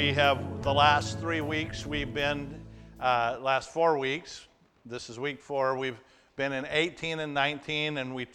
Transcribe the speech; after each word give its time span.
We 0.00 0.14
have 0.14 0.62
the 0.62 0.72
last 0.72 1.20
three 1.20 1.42
weeks, 1.42 1.84
we've 1.84 2.14
been, 2.14 2.58
uh, 2.98 3.36
last 3.38 3.68
four 3.68 3.98
weeks, 3.98 4.46
this 4.86 5.10
is 5.10 5.18
week 5.18 5.42
four, 5.42 5.76
we've 5.76 6.00
been 6.36 6.54
in 6.54 6.66
18 6.70 7.20
and 7.20 7.34
19, 7.34 7.98
and 7.98 8.14
we, 8.14 8.26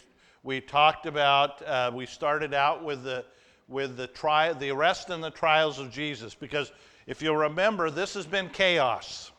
we 0.44 0.60
talked 0.60 1.06
about, 1.06 1.60
uh, 1.66 1.90
we 1.92 2.06
started 2.06 2.54
out 2.54 2.84
with 2.84 3.02
the, 3.02 3.24
with 3.66 3.96
the, 3.96 4.06
tri- 4.06 4.52
the 4.52 4.70
arrest 4.70 5.10
and 5.10 5.24
the 5.24 5.30
trials 5.32 5.80
of 5.80 5.90
Jesus, 5.90 6.36
because 6.36 6.70
if 7.08 7.20
you'll 7.20 7.36
remember, 7.36 7.90
this 7.90 8.14
has 8.14 8.26
been 8.26 8.48
chaos. 8.48 9.32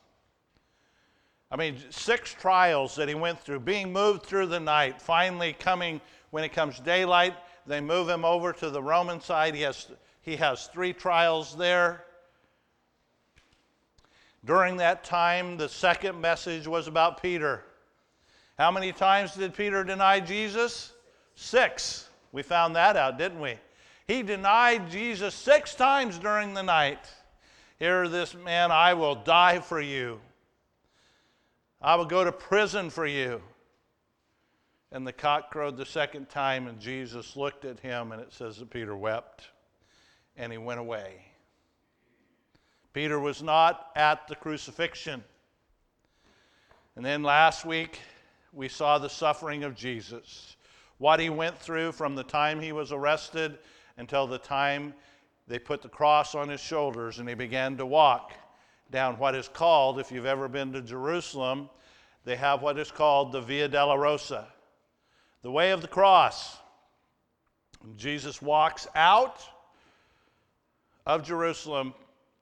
I 1.49 1.55
mean, 1.55 1.77
six 1.91 2.33
trials 2.33 2.93
that 2.97 3.07
he 3.07 3.15
went 3.15 3.39
through, 3.39 3.61
being 3.61 3.93
moved 3.93 4.25
through 4.25 4.47
the 4.47 4.59
night, 4.59 5.01
finally 5.01 5.53
coming 5.53 6.01
when 6.31 6.43
it 6.43 6.51
comes 6.51 6.77
daylight, 6.81 7.35
they 7.65 7.79
move 7.79 8.09
him 8.09 8.25
over 8.25 8.51
to 8.51 8.69
the 8.69 8.83
Roman 8.83 9.21
side. 9.21 9.55
He 9.55 9.61
has, 9.61 9.87
he 10.19 10.35
has 10.35 10.67
three 10.67 10.91
trials 10.91 11.55
there. 11.55 12.03
During 14.47 14.77
that 14.77 15.03
time, 15.03 15.57
the 15.57 15.67
second 15.67 16.21
message 16.21 16.67
was 16.67 16.87
about 16.87 17.21
Peter. 17.21 17.65
How 18.57 18.71
many 18.71 18.93
times 18.93 19.35
did 19.35 19.53
Peter 19.53 19.83
deny 19.83 20.21
Jesus? 20.21 20.93
Six. 21.35 22.07
We 22.31 22.43
found 22.43 22.73
that 22.77 22.95
out, 22.95 23.17
didn't 23.17 23.41
we? 23.41 23.57
He 24.07 24.23
denied 24.23 24.89
Jesus 24.89 25.35
six 25.35 25.75
times 25.75 26.17
during 26.17 26.53
the 26.53 26.63
night. 26.63 27.11
Here, 27.77 28.07
this 28.07 28.35
man, 28.35 28.71
I 28.71 28.93
will 28.93 29.15
die 29.15 29.59
for 29.59 29.81
you. 29.81 30.21
I 31.81 31.95
will 31.95 32.05
go 32.05 32.23
to 32.23 32.31
prison 32.31 32.89
for 32.89 33.05
you. 33.05 33.41
And 34.93 35.05
the 35.05 35.11
cock 35.11 35.51
crowed 35.51 35.75
the 35.75 35.85
second 35.85 36.29
time, 36.29 36.67
and 36.67 36.79
Jesus 36.79 37.35
looked 37.35 37.65
at 37.65 37.81
him, 37.81 38.13
and 38.13 38.21
it 38.21 38.31
says 38.31 38.59
that 38.59 38.69
Peter 38.69 38.95
wept, 38.95 39.49
and 40.37 40.53
he 40.53 40.57
went 40.57 40.79
away. 40.79 41.26
Peter 42.97 43.19
was 43.19 43.43
not 43.43 43.91
at 43.95 44.27
the 44.27 44.35
crucifixion. 44.35 45.23
And 46.95 47.05
then 47.05 47.21
last 47.21 47.63
week, 47.63 47.99
we 48.51 48.67
saw 48.67 48.97
the 48.97 49.07
suffering 49.07 49.63
of 49.63 49.75
Jesus, 49.75 50.55
what 50.97 51.19
he 51.19 51.29
went 51.29 51.55
through 51.59 51.91
from 51.91 52.15
the 52.15 52.23
time 52.23 52.59
he 52.59 52.71
was 52.71 52.91
arrested 52.91 53.59
until 53.97 54.25
the 54.25 54.39
time 54.39 54.95
they 55.47 55.59
put 55.59 55.83
the 55.83 55.87
cross 55.87 56.33
on 56.33 56.49
his 56.49 56.59
shoulders 56.59 57.19
and 57.19 57.29
he 57.29 57.35
began 57.35 57.77
to 57.77 57.85
walk 57.85 58.33
down 58.89 59.19
what 59.19 59.35
is 59.35 59.47
called, 59.47 59.99
if 59.99 60.11
you've 60.11 60.25
ever 60.25 60.47
been 60.47 60.73
to 60.73 60.81
Jerusalem, 60.81 61.69
they 62.25 62.35
have 62.35 62.63
what 62.63 62.79
is 62.79 62.89
called 62.89 63.31
the 63.31 63.41
Via 63.41 63.69
Dolorosa, 63.69 64.47
the 65.43 65.51
way 65.51 65.69
of 65.69 65.83
the 65.83 65.87
cross. 65.87 66.57
Jesus 67.95 68.41
walks 68.41 68.87
out 68.95 69.39
of 71.05 71.21
Jerusalem 71.21 71.93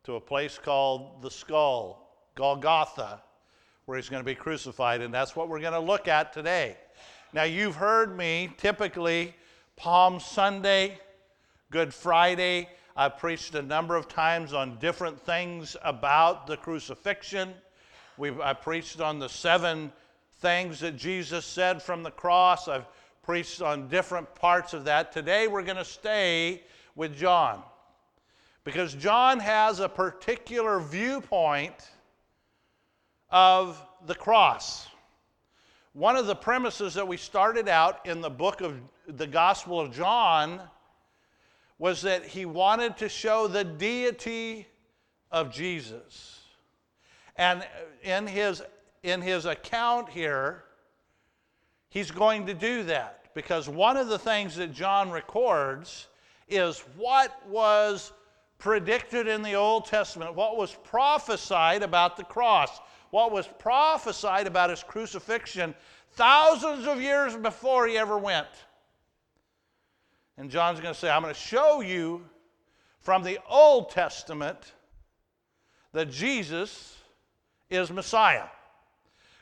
to 0.06 0.16
a 0.16 0.22
place 0.22 0.59
called 0.64 1.23
the 1.23 1.31
skull, 1.31 2.11
Golgotha, 2.36 3.23
where 3.86 3.98
he's 3.98 4.08
going 4.08 4.22
to 4.22 4.25
be 4.25 4.36
crucified, 4.36 5.02
and 5.02 5.12
that's 5.12 5.36
what 5.36 5.50
we're 5.50 5.59
going 5.59 5.73
to 5.73 5.80
look 5.80 6.08
at 6.08 6.31
today. 6.31 6.78
Now, 7.34 7.44
you've 7.44 7.75
heard 7.75 8.16
me 8.16 8.52
typically 8.58 9.36
Palm 9.75 10.20
Sunday, 10.20 11.00
Good 11.72 11.92
Friday. 11.92 12.70
I've 12.95 13.17
preached 13.17 13.56
a 13.56 13.64
number 13.64 13.95
of 13.95 14.08
times 14.08 14.53
on 14.53 14.78
different 14.78 15.20
things 15.20 15.75
about 15.84 16.45
the 16.45 16.56
crucifixion. 16.56 17.53
We've, 18.16 18.40
I 18.40 18.53
preached 18.53 19.02
on 19.02 19.17
the 19.17 19.28
seven 19.28 19.92
things 20.40 20.80
that 20.81 20.97
Jesus 20.97 21.45
said 21.45 21.81
from 21.81 22.03
the 22.03 22.12
cross. 22.12 22.67
I've 22.67 22.86
preached 23.23 23.63
on 23.63 23.88
different 23.88 24.34
parts 24.35 24.75
of 24.75 24.85
that. 24.85 25.12
Today 25.12 25.47
we're 25.47 25.63
going 25.63 25.78
to 25.78 25.84
stay 25.84 26.62
with 26.96 27.18
John 27.18 27.63
because 28.66 28.96
John 28.96 29.40
has 29.40 29.80
a 29.80 29.88
particular 29.88 30.80
viewpoint 30.80 31.76
of 33.30 33.81
the 34.06 34.16
cross. 34.16 34.88
One 35.94 36.18
of 36.18 36.26
the 36.26 36.36
premises 36.36 36.96
that 36.96 37.08
we 37.08 37.16
started 37.16 37.70
out 37.70 38.06
in 38.06 38.20
the 38.20 38.30
book 38.30 38.59
of 38.59 38.78
the 39.08 39.28
Gospel 39.28 39.80
of 39.80 39.94
John 39.94 40.59
was 41.78 42.02
that 42.02 42.25
he 42.25 42.46
wanted 42.46 42.98
to 42.98 43.08
show 43.08 43.48
the 43.48 43.64
deity 43.64 44.68
of 45.31 45.54
Jesus. 45.54 46.42
And 47.38 47.66
in 48.02 48.25
his, 48.25 48.64
in 49.04 49.22
his 49.22 49.46
account 49.46 50.09
here, 50.09 50.64
he's 51.90 52.09
going 52.09 52.48
to 52.48 52.54
do 52.54 52.84
that 52.84 53.30
because 53.36 53.70
one 53.70 53.96
of 53.96 54.08
the 54.08 54.18
things 54.18 54.56
that 54.56 54.74
John 54.74 55.12
records 55.12 56.08
is 56.48 56.80
what 56.98 57.48
was 57.48 58.12
predicted 58.66 59.28
in 59.28 59.44
the 59.44 59.53
Old 59.53 59.86
Testament, 59.86 60.34
what 60.34 60.58
was 60.58 60.74
prophesied 60.84 61.84
about 61.84 62.18
the 62.18 62.24
cross, 62.24 62.80
what 63.12 63.31
was 63.31 63.48
prophesied 63.59 64.48
about 64.48 64.72
his 64.72 64.81
crucifixion 64.81 65.76
thousands 66.14 66.88
of 66.88 67.00
years 67.00 67.36
before 67.36 67.86
he 67.86 67.96
ever 67.96 68.18
went. 68.18 68.48
And 70.36 70.50
John's 70.50 70.80
going 70.80 70.96
to 70.96 71.00
say, 71.00 71.12
I'm 71.12 71.22
going 71.22 71.31
to 71.31 71.40
show 71.40 71.81
you 71.81 72.25
from 73.02 73.22
the 73.22 73.38
Old 73.48 73.92
Testament 73.92 74.74
that 75.92 76.09
Jesus 76.09 76.98
is 77.70 77.92
Messiah 77.92 78.48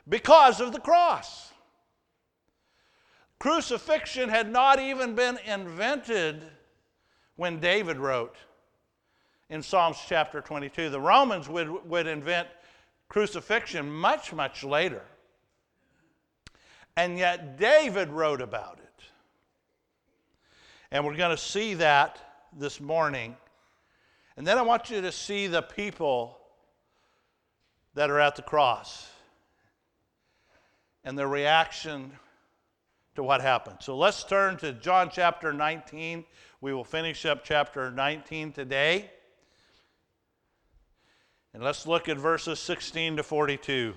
because 0.10 0.60
of 0.60 0.74
the 0.74 0.82
cross. 0.82 1.54
Crucifixion 3.40 4.28
had 4.28 4.52
not 4.52 4.82
even 4.82 5.16
been 5.16 5.40
invented 5.46 6.44
when 7.38 7.62
David 7.62 7.96
wrote 7.96 8.36
in 9.54 9.62
Psalms 9.62 9.98
chapter 10.08 10.42
22. 10.42 10.90
The 10.90 11.00
Romans 11.00 11.48
would, 11.48 11.70
would 11.88 12.08
invent 12.08 12.48
crucifixion 13.08 13.88
much, 13.88 14.34
much 14.34 14.64
later. 14.64 15.04
And 16.98 17.20
yet 17.20 17.60
David 17.60 18.10
wrote 18.10 18.42
about 18.42 18.80
it. 18.80 19.04
And 20.92 21.06
we're 21.06 21.16
going 21.16 21.36
to 21.36 21.42
see 21.42 21.76
that 21.76 22.20
this 22.58 22.82
morning. 22.82 23.38
And 24.38 24.48
then 24.48 24.58
I 24.58 24.64
want 24.64 24.90
you 24.90 25.02
to 25.02 25.12
see 25.12 25.46
the 25.46 25.62
people 25.62 26.40
that 27.94 28.10
are 28.10 28.20
at 28.20 28.36
the 28.36 28.42
cross 28.42 29.08
and 31.04 31.16
their 31.16 31.28
reaction 31.28 32.12
to 33.14 33.22
what 33.22 33.40
happened. 33.40 33.78
So 33.82 33.96
let's 33.96 34.24
turn 34.24 34.58
to 34.58 34.74
John 34.74 35.12
chapter 35.14 35.54
19. 35.54 36.26
We 36.60 36.74
will 36.74 36.84
finish 36.84 37.24
up 37.28 37.44
chapter 37.44 37.92
19 37.92 38.52
today. 38.52 39.12
And 41.54 41.64
let's 41.64 41.86
look 41.86 42.10
at 42.10 42.18
verses 42.18 42.60
16 42.60 43.18
to 43.18 43.24
42. 43.24 43.94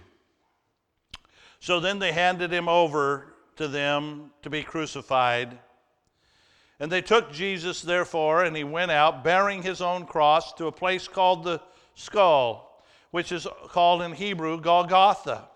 So 1.58 1.80
then 1.80 1.98
they 1.98 2.12
handed 2.12 2.52
him 2.52 2.68
over 2.68 3.34
to 3.56 3.66
them 3.66 4.30
to 4.42 4.50
be 4.50 4.62
crucified. 4.62 5.58
And 6.78 6.92
they 6.92 7.00
took 7.00 7.32
Jesus, 7.32 7.80
therefore, 7.80 8.44
and 8.44 8.54
he 8.54 8.64
went 8.64 8.90
out, 8.90 9.24
bearing 9.24 9.62
his 9.62 9.80
own 9.80 10.04
cross, 10.04 10.52
to 10.54 10.66
a 10.66 10.72
place 10.72 11.08
called 11.08 11.44
the 11.44 11.62
skull, 11.94 12.84
which 13.10 13.32
is 13.32 13.46
called 13.68 14.02
in 14.02 14.12
Hebrew 14.12 14.60
Golgotha. 14.60 15.48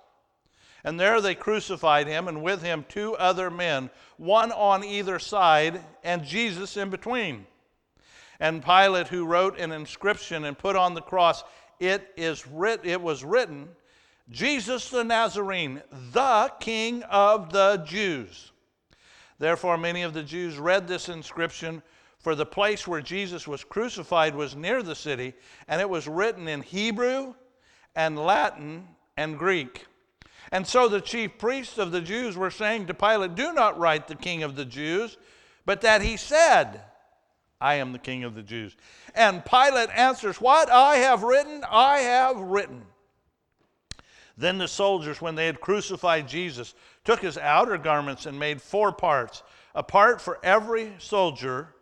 And 0.83 0.99
there 0.99 1.21
they 1.21 1.35
crucified 1.35 2.07
him, 2.07 2.27
and 2.27 2.43
with 2.43 2.63
him 2.63 2.87
two 2.89 3.15
other 3.17 3.51
men, 3.51 3.91
one 4.17 4.51
on 4.53 4.83
either 4.83 5.19
side, 5.19 5.85
and 6.03 6.25
Jesus 6.25 6.79
in 6.79 6.89
between. 6.89 7.47
And 8.39 8.65
Pilate, 8.65 9.09
who 9.09 9.27
wrote 9.27 9.59
an 9.59 9.73
inscription 9.73 10.47
and 10.47 10.57
put 10.57 10.75
on 10.77 10.95
the 10.95 11.03
cross, 11.03 11.45
it, 11.81 12.13
is 12.17 12.47
writ- 12.47 12.85
it 12.85 13.01
was 13.01 13.25
written, 13.25 13.69
Jesus 14.31 14.89
the 14.91 15.03
Nazarene, 15.03 15.83
the 16.13 16.53
King 16.61 17.03
of 17.05 17.53
the 17.53 17.79
Jews. 17.79 18.53
Therefore, 19.39 19.77
many 19.77 20.03
of 20.03 20.13
the 20.13 20.23
Jews 20.23 20.59
read 20.59 20.87
this 20.87 21.09
inscription, 21.09 21.83
for 22.19 22.35
the 22.35 22.47
place 22.47 22.87
where 22.87 23.01
Jesus 23.01 23.49
was 23.49 23.65
crucified 23.65 24.35
was 24.35 24.55
near 24.55 24.83
the 24.83 24.95
city, 24.95 25.33
and 25.67 25.81
it 25.81 25.89
was 25.89 26.07
written 26.07 26.47
in 26.47 26.61
Hebrew 26.61 27.35
and 27.97 28.19
Latin 28.19 28.87
and 29.17 29.39
Greek. 29.39 29.87
And 30.53 30.67
so 30.67 30.89
the 30.89 31.01
chief 31.01 31.39
priests 31.39 31.79
of 31.79 31.93
the 31.93 32.01
Jews 32.03 32.37
were 32.37 32.51
saying 32.51 32.87
to 32.87 32.95
Pilate, 32.95 33.35
Do 33.35 33.53
not 33.53 33.79
write 33.79 34.07
the 34.07 34.15
king 34.15 34.43
of 34.43 34.57
the 34.57 34.65
Jews, 34.65 35.17
but 35.65 35.81
that 35.81 36.03
he 36.03 36.17
said, 36.17 36.83
I 37.61 37.75
am 37.75 37.93
the 37.93 37.99
king 37.99 38.25
of 38.25 38.35
the 38.35 38.43
Jews. 38.43 38.77
And 39.15 39.45
Pilate 39.45 39.91
answers, 39.91 40.41
What 40.41 40.71
I 40.71 40.97
have 40.97 41.23
written, 41.23 41.63
I 41.69 41.99
have 41.99 42.37
written. 42.39 42.83
Then 44.37 44.57
the 44.57 44.69
soldiers, 44.69 45.21
when 45.21 45.35
they 45.35 45.47
had 45.47 45.61
crucified 45.61 46.27
Jesus, 46.27 46.75
took 47.05 47.21
his 47.21 47.37
outer 47.37 47.77
garments 47.77 48.25
and 48.25 48.39
made 48.39 48.63
four 48.63 48.93
parts, 48.93 49.43
a 49.75 49.83
part 49.83 50.21
for 50.21 50.39
every 50.43 50.95
soldier, 50.99 51.75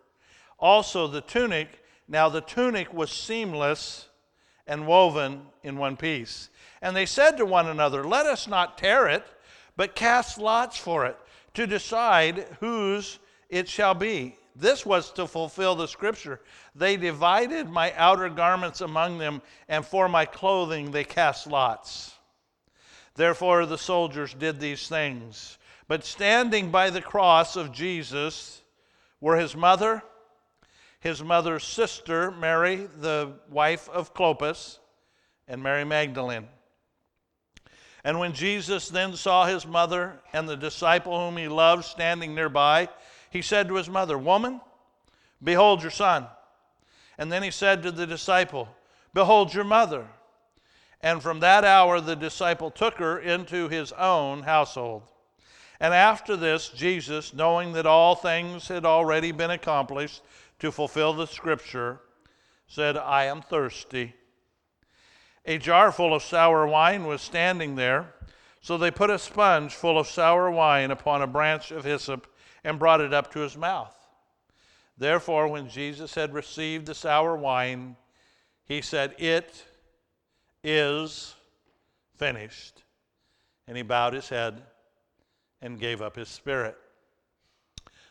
also 0.59 1.07
the 1.07 1.21
tunic. 1.21 1.85
Now 2.09 2.29
the 2.29 2.41
tunic 2.41 2.93
was 2.93 3.13
seamless 3.13 4.09
and 4.67 4.87
woven 4.87 5.43
in 5.63 5.79
one 5.79 5.97
piece. 5.97 6.51
And 6.83 6.97
they 6.97 7.07
said 7.07 7.37
to 7.37 7.47
one 7.47 7.69
another, 7.69 8.03
Let 8.03 8.27
us 8.27 8.49
not 8.49 8.79
tear 8.79 9.07
it, 9.07 9.25
but 9.77 9.95
cast 9.95 10.39
lots 10.39 10.77
for 10.77 11.07
it, 11.07 11.17
to 11.55 11.67
decide 11.67 12.47
whose 12.59 13.21
it 13.49 13.69
shall 13.69 13.95
be. 13.95 14.38
This 14.59 14.85
was 14.85 15.13
to 15.13 15.27
fulfill 15.27 15.77
the 15.77 15.87
scripture. 15.87 16.41
They 16.75 16.97
divided 16.97 17.69
my 17.69 17.93
outer 17.97 18.29
garments 18.29 18.81
among 18.81 19.19
them, 19.19 19.41
and 19.69 19.87
for 19.87 20.09
my 20.09 20.25
clothing 20.25 20.91
they 20.91 21.05
cast 21.05 21.47
lots. 21.47 22.13
Therefore 23.15 23.67
the 23.67 23.79
soldiers 23.79 24.35
did 24.35 24.59
these 24.59 24.89
things. 24.89 25.59
But 25.87 26.05
standing 26.05 26.71
by 26.71 26.91
the 26.91 27.01
cross 27.01 27.57
of 27.57 27.73
Jesus 27.73 28.63
were 29.21 29.37
his 29.37 29.57
mother, 29.57 30.03
his 31.01 31.23
mother's 31.23 31.65
sister, 31.65 32.31
Mary, 32.31 32.89
the 32.99 33.33
wife 33.49 33.89
of 33.89 34.13
Clopas, 34.13 34.79
and 35.47 35.63
Mary 35.63 35.85
Magdalene. 35.85 36.49
And 38.05 38.19
when 38.19 38.33
Jesus 38.33 38.89
then 38.89 39.15
saw 39.15 39.47
his 39.47 39.67
mother 39.67 40.21
and 40.33 40.49
the 40.49 40.57
disciple 40.57 41.19
whom 41.19 41.37
he 41.37 41.49
loved 41.49 41.85
standing 41.85 42.35
nearby, 42.35 42.89
he 43.31 43.43
said 43.43 43.69
to 43.69 43.77
his 43.77 43.89
mother, 43.89 44.17
Woman, 44.17 44.61
behold 45.43 45.83
your 45.83 45.91
son. 45.91 46.27
And 47.19 47.31
then 47.31 47.43
he 47.43 47.51
said 47.51 47.83
to 47.83 47.93
the 47.93 48.07
disciple, 48.07 48.69
Behold 49.13 49.53
your 49.53 49.65
mother. 49.65 50.07
And 51.01 51.23
from 51.23 51.41
that 51.41 51.65
hour 51.65 52.01
the 52.01 52.17
disciple 52.17 52.71
took 52.71 52.95
her 52.99 53.19
into 53.19 53.69
his 53.69 53.93
own 53.93 54.43
household. 54.43 55.03
And 55.81 55.95
after 55.95 56.37
this, 56.37 56.71
Jesus, 56.71 57.33
knowing 57.33 57.73
that 57.75 57.87
all 57.87 58.15
things 58.15 58.67
had 58.69 58.85
already 58.85 59.31
been 59.31 59.51
accomplished 59.51 60.23
to 60.59 60.73
fulfill 60.73 61.13
the 61.13 61.27
scripture, 61.27 62.01
said, 62.67 62.97
I 62.97 63.25
am 63.25 63.43
thirsty. 63.43 64.15
A 65.47 65.57
jar 65.57 65.93
full 65.93 66.15
of 66.15 66.23
sour 66.23 66.67
wine 66.67 67.07
was 67.07 67.23
standing 67.23 67.77
there. 67.77 68.13
So 68.61 68.77
they 68.77 68.91
put 68.91 69.09
a 69.09 69.19
sponge 69.19 69.75
full 69.75 69.99
of 69.99 70.09
sour 70.09 70.51
wine 70.51 70.91
upon 70.91 71.23
a 71.23 71.29
branch 71.29 71.71
of 71.71 71.85
hyssop 71.85 72.27
and 72.69 72.79
brought 72.79 73.01
it 73.01 73.15
up 73.15 73.33
to 73.33 73.41
his 73.41 73.57
mouth. 73.57 73.97
Therefore, 74.99 75.49
when 75.49 75.71
Jesus 75.71 76.15
had 76.15 76.35
received 76.35 76.85
the 76.85 76.95
sour 76.95 77.35
wine, 77.35 77.97
he 78.67 78.83
said, 78.83 79.15
It 79.17 79.65
is 80.63 81.35
finished. 82.19 82.83
And 83.67 83.75
he 83.75 83.83
bowed 83.83 84.13
his 84.13 84.29
head 84.29 84.61
and 85.63 85.81
gave 85.81 86.03
up 86.03 86.15
his 86.15 86.29
spirit. 86.29 86.77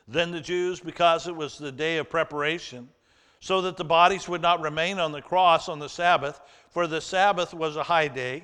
Then 0.07 0.31
the 0.31 0.41
Jews, 0.41 0.79
because 0.79 1.27
it 1.27 1.35
was 1.35 1.59
the 1.59 1.71
day 1.71 1.97
of 1.97 2.09
preparation, 2.09 2.89
so 3.39 3.61
that 3.61 3.77
the 3.77 3.85
bodies 3.85 4.27
would 4.27 4.41
not 4.41 4.61
remain 4.61 4.97
on 4.97 5.11
the 5.11 5.21
cross 5.21 5.69
on 5.69 5.77
the 5.77 5.89
Sabbath, 5.89 6.41
for 6.71 6.87
the 6.87 7.01
Sabbath 7.01 7.53
was 7.53 7.75
a 7.75 7.83
high 7.83 8.07
day, 8.07 8.43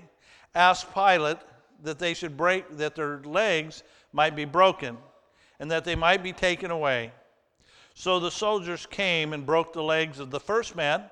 asked 0.53 0.93
Pilate 0.93 1.39
that 1.81 1.97
they 1.97 2.13
should 2.13 2.37
break, 2.37 2.77
that 2.77 2.93
their 2.93 3.17
legs 3.21 3.81
might 4.11 4.35
be 4.35 4.45
broken, 4.45 4.95
and 5.63 5.71
that 5.71 5.85
they 5.85 5.95
might 5.95 6.21
be 6.21 6.33
taken 6.33 6.71
away. 6.71 7.09
So 7.93 8.19
the 8.19 8.31
soldiers 8.31 8.85
came 8.85 9.31
and 9.31 9.45
broke 9.45 9.71
the 9.71 9.81
legs 9.81 10.19
of 10.19 10.29
the 10.29 10.41
first 10.41 10.75
man 10.75 11.05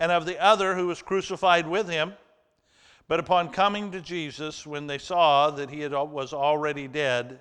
and 0.00 0.10
of 0.10 0.26
the 0.26 0.42
other 0.42 0.74
who 0.74 0.88
was 0.88 1.00
crucified 1.00 1.68
with 1.68 1.88
him. 1.88 2.14
But 3.06 3.20
upon 3.20 3.50
coming 3.50 3.92
to 3.92 4.00
Jesus, 4.00 4.66
when 4.66 4.88
they 4.88 4.98
saw 4.98 5.48
that 5.50 5.70
he 5.70 5.78
had, 5.78 5.92
was 5.92 6.32
already 6.32 6.88
dead, 6.88 7.38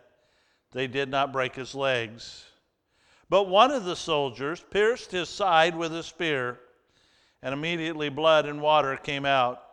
they 0.74 0.86
did 0.86 1.10
not 1.10 1.34
break 1.34 1.56
his 1.56 1.74
legs. 1.74 2.46
But 3.28 3.50
one 3.50 3.72
of 3.72 3.84
the 3.84 3.96
soldiers 3.96 4.64
pierced 4.70 5.12
his 5.12 5.28
side 5.28 5.76
with 5.76 5.92
a 5.92 6.04
spear, 6.04 6.60
and 7.42 7.52
immediately 7.52 8.10
blood 8.10 8.46
and 8.46 8.62
water 8.62 8.96
came 8.96 9.26
out. 9.26 9.64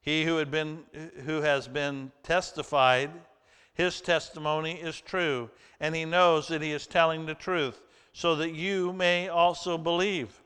He 0.00 0.24
who, 0.24 0.38
had 0.38 0.50
been, 0.50 0.82
who 1.26 1.42
has 1.42 1.68
been 1.68 2.10
testified, 2.24 3.12
his 3.80 4.00
testimony 4.02 4.72
is 4.72 5.00
true, 5.00 5.48
and 5.80 5.94
he 5.94 6.04
knows 6.04 6.48
that 6.48 6.60
he 6.60 6.72
is 6.72 6.86
telling 6.86 7.24
the 7.24 7.34
truth, 7.34 7.80
so 8.12 8.36
that 8.36 8.52
you 8.52 8.92
may 8.92 9.28
also 9.28 9.78
believe. 9.78 10.42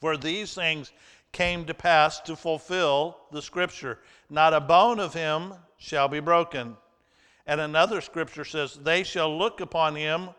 For 0.00 0.16
these 0.16 0.54
things 0.54 0.92
came 1.32 1.66
to 1.66 1.74
pass 1.74 2.20
to 2.20 2.34
fulfill 2.34 3.18
the 3.30 3.42
scripture 3.42 3.98
not 4.30 4.54
a 4.54 4.60
bone 4.60 4.98
of 4.98 5.12
him 5.12 5.52
shall 5.76 6.08
be 6.08 6.20
broken. 6.20 6.74
And 7.46 7.60
another 7.60 8.00
scripture 8.00 8.46
says, 8.46 8.74
They 8.74 9.02
shall 9.02 9.36
look 9.36 9.60
upon 9.60 9.94
him 9.94 10.30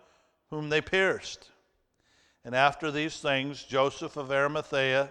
whom 0.50 0.70
they 0.70 0.82
pierced. 0.82 1.52
And 2.44 2.56
after 2.56 2.90
these 2.90 3.20
things, 3.20 3.64
Joseph 3.64 4.18
of 4.18 4.32
Arimathea, 4.32 5.10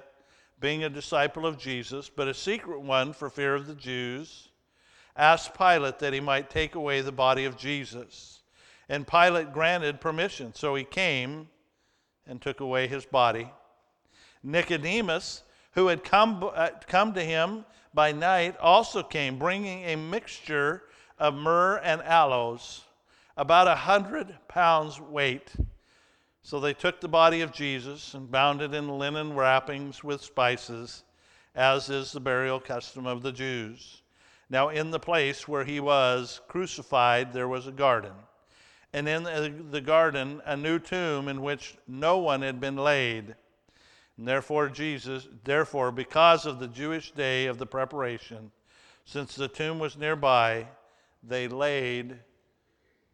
being 0.59 0.83
a 0.83 0.91
disciple 0.91 1.47
of 1.47 1.59
Jesus, 1.59 2.09
but 2.09 2.27
a 2.27 2.35
secret 2.35 2.81
one 2.81 3.13
for 3.13 3.31
fear 3.31 3.55
of 3.55 3.69
the 3.69 3.75
Jews, 3.77 4.49
asked 5.17 5.57
Pilate 5.57 5.99
that 5.99 6.13
he 6.13 6.21
might 6.21 6.51
take 6.51 6.75
away 6.75 7.01
the 7.01 7.13
body 7.13 7.45
of 7.45 7.57
Jesus. 7.57 8.41
And 8.89 9.07
Pilate 9.07 9.53
granted 9.53 10.01
permission, 10.01 10.55
so 10.55 10.75
he 10.75 10.85
came 10.85 11.49
and 12.27 12.41
took 12.41 12.61
away 12.61 12.87
his 12.87 13.05
body. 13.05 13.51
Nicodemus, 14.43 15.43
who 15.73 15.89
had 15.89 16.05
come, 16.05 16.51
uh, 16.55 16.71
come 16.87 17.13
to 17.15 17.25
him 17.25 17.65
by 17.95 18.13
night, 18.13 18.57
also 18.59 19.03
came, 19.03 19.39
bringing 19.39 19.85
a 19.85 19.97
mixture 19.97 20.83
of 21.19 21.35
myrrh 21.35 21.79
and 21.79 22.03
aloes 22.03 22.83
about 23.37 23.69
a 23.69 23.75
hundred 23.75 24.37
pounds 24.49 25.01
weight. 25.01 25.53
So 26.43 26.59
they 26.59 26.75
took 26.75 27.01
the 27.01 27.09
body 27.09 27.41
of 27.41 27.53
Jesus 27.53 28.15
and 28.15 28.31
bound 28.31 28.61
it 28.61 28.75
in 28.75 28.99
linen 28.99 29.35
wrappings 29.35 30.03
with 30.03 30.23
spices, 30.23 31.05
as 31.55 31.89
is 31.89 32.13
the 32.13 32.21
burial 32.21 32.59
custom 32.59 33.07
of 33.07 33.23
the 33.23 33.33
Jews. 33.33 34.02
Now, 34.53 34.69
in 34.69 34.91
the 34.91 35.01
place 35.01 35.49
where 35.49 35.65
he 35.65 35.81
was 35.81 36.43
crucified, 36.47 37.33
there 37.33 37.49
was 37.49 37.67
a 37.67 37.73
garden. 37.73 38.13
And 38.93 39.09
in 39.09 39.71
the 39.71 39.81
garden, 39.81 40.43
a 40.45 40.55
new 40.59 40.79
tomb 40.79 41.29
in 41.29 41.41
which 41.41 41.75
no 41.89 42.19
one 42.19 42.43
had 42.43 42.61
been 42.61 42.77
laid. 42.77 43.35
And 44.19 44.29
therefore, 44.29 44.69
Jesus, 44.69 45.27
therefore, 45.45 45.91
because 45.91 46.45
of 46.45 46.59
the 46.59 46.69
Jewish 46.69 47.13
day 47.13 47.47
of 47.47 47.57
the 47.57 47.65
preparation, 47.65 48.53
since 49.07 49.35
the 49.35 49.49
tomb 49.49 49.79
was 49.79 49.97
nearby, 49.97 50.67
they 51.23 51.49
laid 51.49 52.19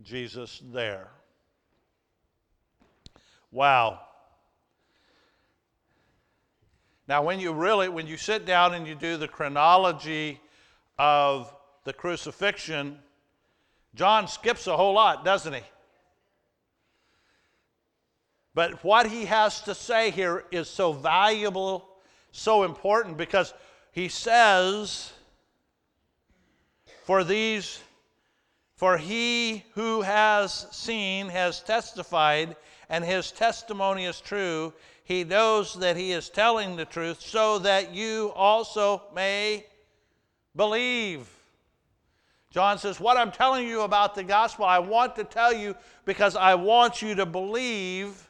Jesus 0.03 0.61
there. 0.73 1.07
Wow. 3.53 4.01
Now, 7.07 7.23
when 7.23 7.39
you 7.39 7.53
really, 7.53 7.89
when 7.89 8.09
you 8.09 8.17
sit 8.17 8.45
down 8.45 8.75
and 8.75 8.89
you 8.89 8.97
do 8.97 9.17
the 9.17 9.29
chronology 9.29 10.41
of 10.99 11.55
the 11.85 11.93
crucifixion, 11.93 12.99
John 13.95 14.29
skips 14.29 14.67
a 14.67 14.77
whole 14.77 14.95
lot, 14.95 15.25
doesn't 15.25 15.55
he? 15.55 15.63
But 18.55 18.83
what 18.83 19.07
he 19.07 19.25
has 19.27 19.61
to 19.63 19.75
say 19.75 20.11
here 20.11 20.45
is 20.51 20.69
so 20.69 20.93
valuable, 20.93 21.89
so 22.33 22.65
important, 22.65 23.17
because 23.17 23.55
he 23.93 24.09
says, 24.09 25.13
For 27.05 27.23
these 27.23 27.81
for 28.79 28.97
he 28.97 29.65
who 29.75 30.03
has 30.03 30.69
seen 30.71 31.31
has 31.31 31.61
testified, 31.61 32.55
and 32.89 33.05
his 33.05 33.33
testimony 33.33 34.05
is 34.05 34.21
true. 34.21 34.73
He 35.03 35.25
knows 35.25 35.75
that 35.81 35.97
he 35.97 36.13
is 36.13 36.29
telling 36.29 36.77
the 36.77 36.85
truth, 36.85 37.21
so 37.21 37.59
that 37.59 37.93
you 37.93 38.31
also 38.37 39.03
may 39.13 39.67
believe. 40.59 41.27
John 42.51 42.77
says, 42.77 43.01
What 43.01 43.17
I'm 43.17 43.33
telling 43.33 43.67
you 43.67 43.83
about 43.83 44.15
the 44.15 44.25
gospel, 44.25 44.67
I 44.67 44.81
want 44.81 45.17
to 45.17 45.25
tell 45.25 45.55
you 45.55 45.75
because 46.05 46.37
I 46.37 46.55
want 46.55 47.01
you 47.01 47.15
to 47.15 47.25
believe 47.25 48.29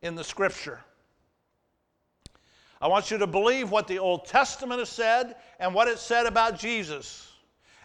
in 0.00 0.14
the 0.14 0.24
scripture. 0.24 0.80
I 2.80 2.86
want 2.86 3.10
you 3.10 3.18
to 3.18 3.26
believe 3.26 3.70
what 3.70 3.88
the 3.88 3.98
Old 3.98 4.26
Testament 4.26 4.78
has 4.78 4.88
said 4.88 5.36
and 5.58 5.74
what 5.74 5.88
it 5.88 5.98
said 5.98 6.26
about 6.26 6.58
Jesus. 6.58 7.30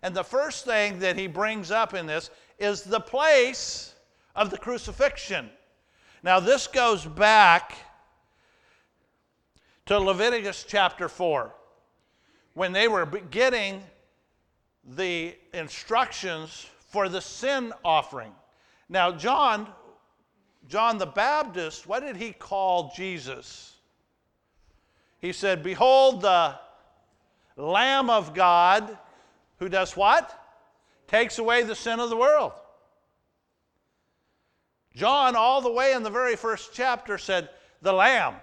And 0.02 0.16
the 0.16 0.24
first 0.24 0.66
thing 0.66 1.00
that 1.00 1.18
he 1.18 1.28
brings 1.28 1.72
up 1.72 1.94
in 1.94 2.06
this 2.06 2.30
is 2.58 2.84
the 2.84 3.00
place 3.00 3.94
of 4.36 4.50
the 4.50 4.58
crucifixion. 4.58 5.50
Now, 6.22 6.40
this 6.40 6.68
goes 6.68 7.06
back 7.06 7.78
to 9.86 9.98
Leviticus 9.98 10.66
chapter 10.68 11.08
4 11.08 11.54
when 12.54 12.72
they 12.72 12.88
were 12.88 13.06
getting 13.06 13.84
the 14.96 15.36
instructions 15.54 16.68
for 16.90 17.10
the 17.10 17.22
sin 17.22 17.74
offering. 17.84 18.34
Now, 18.90 19.12
John, 19.12 19.68
John 20.68 20.98
the 20.98 21.06
Baptist, 21.06 21.88
what 21.88 22.02
did 22.02 22.18
he 22.18 22.32
call 22.32 22.92
Jesus? 22.96 23.76
He 25.20 25.32
said, 25.32 25.64
Behold 25.64 26.22
the 26.22 26.56
Lamb 27.56 28.10
of 28.10 28.34
God 28.34 28.98
who 29.60 29.70
does 29.70 29.96
what? 29.96 30.36
Takes 31.08 31.38
away 31.38 31.64
the 31.64 31.76
sin 31.76 32.00
of 32.00 32.10
the 32.10 32.18
world. 32.18 32.54
John, 34.96 35.36
all 35.36 35.62
the 35.62 35.72
way 35.72 35.94
in 35.94 36.04
the 36.04 36.10
very 36.10 36.36
first 36.36 36.72
chapter, 36.74 37.18
said, 37.18 37.50
The 37.82 37.94
Lamb. 37.94 38.36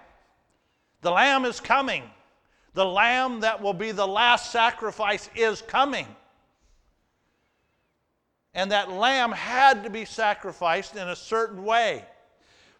The 1.00 1.10
Lamb 1.10 1.44
is 1.44 1.60
coming. 1.60 2.02
The 2.76 2.84
Lamb 2.84 3.40
that 3.40 3.62
will 3.62 3.72
be 3.72 3.90
the 3.90 4.06
last 4.06 4.52
sacrifice 4.52 5.30
is 5.34 5.62
coming. 5.62 6.06
And 8.52 8.70
that 8.70 8.92
lamb 8.92 9.32
had 9.32 9.82
to 9.84 9.90
be 9.90 10.04
sacrificed 10.04 10.94
in 10.94 11.08
a 11.08 11.16
certain 11.16 11.64
way. 11.64 12.04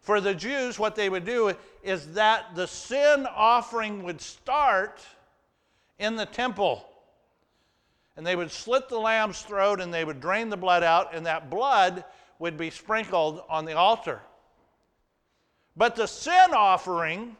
For 0.01 0.21
the 0.21 0.35
Jews, 0.35 0.77
what 0.77 0.95
they 0.95 1.09
would 1.09 1.25
do 1.25 1.51
is 1.81 2.13
that 2.13 2.53
the 2.53 2.67
sin 2.67 3.25
offering 3.35 4.03
would 4.03 4.21
start 4.21 5.01
in 5.97 6.15
the 6.15 6.27
temple. 6.27 6.87
And 8.15 8.25
they 8.25 8.35
would 8.35 8.51
slit 8.51 8.89
the 8.89 8.99
lamb's 8.99 9.41
throat 9.41 9.81
and 9.81 9.91
they 9.91 10.05
would 10.05 10.21
drain 10.21 10.49
the 10.49 10.57
blood 10.57 10.83
out, 10.83 11.15
and 11.15 11.25
that 11.25 11.49
blood 11.49 12.05
would 12.37 12.55
be 12.55 12.69
sprinkled 12.69 13.41
on 13.49 13.65
the 13.65 13.75
altar. 13.75 14.21
But 15.75 15.95
the 15.95 16.07
sin 16.07 16.53
offering, 16.53 17.35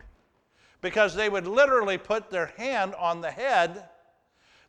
because 0.82 1.16
they 1.16 1.30
would 1.30 1.48
literally 1.48 1.98
put 1.98 2.30
their 2.30 2.48
hand 2.58 2.94
on 2.96 3.22
the 3.22 3.32
head, 3.32 3.90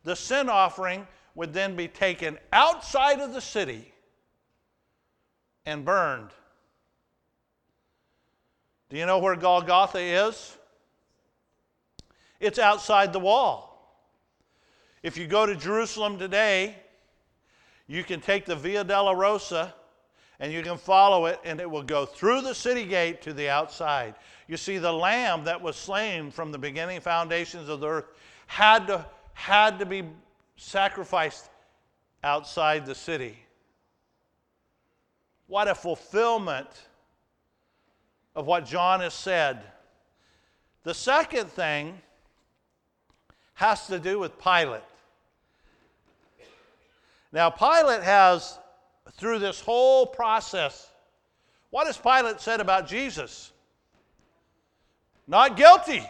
the 0.03 0.15
sin 0.15 0.49
offering 0.49 1.07
would 1.35 1.53
then 1.53 1.75
be 1.75 1.87
taken 1.87 2.37
outside 2.51 3.19
of 3.19 3.33
the 3.33 3.41
city 3.41 3.93
and 5.65 5.85
burned. 5.85 6.29
Do 8.89 8.97
you 8.97 9.05
know 9.05 9.19
where 9.19 9.35
Golgotha 9.35 9.99
is? 9.99 10.57
It's 12.39 12.57
outside 12.57 13.13
the 13.13 13.19
wall. 13.19 13.69
If 15.03 15.17
you 15.17 15.27
go 15.27 15.45
to 15.45 15.55
Jerusalem 15.55 16.17
today, 16.17 16.75
you 17.87 18.03
can 18.03 18.19
take 18.19 18.45
the 18.45 18.55
Via 18.55 18.83
Dolorosa 18.83 19.73
and 20.39 20.53
you 20.53 20.63
can 20.63 20.77
follow 20.77 21.25
it, 21.25 21.39
and 21.43 21.59
it 21.59 21.69
will 21.69 21.83
go 21.83 22.05
through 22.05 22.41
the 22.41 22.55
city 22.55 22.85
gate 22.85 23.21
to 23.23 23.33
the 23.33 23.49
outside. 23.49 24.15
You 24.49 24.57
see, 24.57 24.79
the 24.79 24.91
lamb 24.91 25.43
that 25.43 25.61
was 25.61 25.75
slain 25.75 26.31
from 26.31 26.51
the 26.51 26.57
beginning 26.57 27.01
foundations 27.01 27.69
of 27.69 27.81
the 27.81 27.87
earth 27.87 28.05
had 28.47 28.87
to, 28.87 29.05
had 29.33 29.77
to 29.77 29.85
be 29.85 30.03
sacrificed 30.57 31.51
outside 32.23 32.87
the 32.87 32.95
city. 32.95 33.37
What 35.45 35.67
a 35.67 35.75
fulfillment 35.75 36.67
of 38.35 38.47
what 38.47 38.65
John 38.65 39.01
has 39.01 39.13
said. 39.13 39.61
The 40.81 40.95
second 40.95 41.51
thing 41.51 42.01
has 43.53 43.85
to 43.85 43.99
do 43.99 44.17
with 44.17 44.41
Pilate. 44.41 44.81
Now, 47.31 47.51
Pilate 47.51 48.01
has, 48.01 48.57
through 49.11 49.37
this 49.37 49.61
whole 49.61 50.07
process, 50.07 50.89
what 51.69 51.85
has 51.85 51.97
Pilate 51.99 52.41
said 52.41 52.61
about 52.61 52.87
Jesus? 52.87 53.51
Not 55.29 55.55
guilty. 55.55 56.03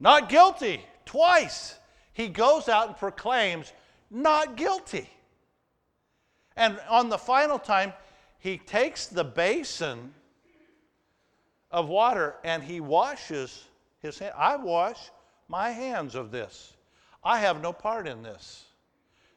Not 0.00 0.28
guilty. 0.28 0.84
Twice 1.04 1.76
he 2.12 2.26
goes 2.26 2.68
out 2.68 2.88
and 2.88 2.96
proclaims, 2.96 3.72
not 4.10 4.56
guilty. 4.56 5.08
And 6.56 6.80
on 6.90 7.10
the 7.10 7.16
final 7.16 7.60
time, 7.60 7.92
he 8.40 8.58
takes 8.58 9.06
the 9.06 9.22
basin 9.22 10.12
of 11.70 11.88
water 11.88 12.34
and 12.42 12.60
he 12.60 12.80
washes 12.80 13.64
his 14.00 14.18
hand. 14.18 14.34
I 14.36 14.56
wash 14.56 14.98
my 15.46 15.70
hands 15.70 16.16
of 16.16 16.32
this. 16.32 16.72
I 17.22 17.38
have 17.38 17.62
no 17.62 17.72
part 17.72 18.08
in 18.08 18.20
this. 18.24 18.64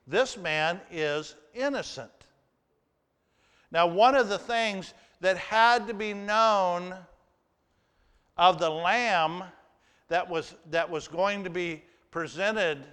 This 0.08 0.38
man 0.38 0.82
is 0.90 1.36
innocent. 1.54 2.10
Now, 3.70 3.86
one 3.86 4.16
of 4.16 4.28
the 4.28 4.40
things 4.40 4.96
that 5.20 5.38
had 5.38 5.86
to 5.86 5.94
be 5.94 6.16
known 6.16 6.96
of 8.38 8.60
the 8.60 8.70
lamb 8.70 9.44
that 10.08 10.30
was, 10.30 10.56
that 10.70 10.90
was 10.90 11.08
going 11.08 11.44
to 11.44 11.50
be 11.50 11.84
presented 12.12 12.84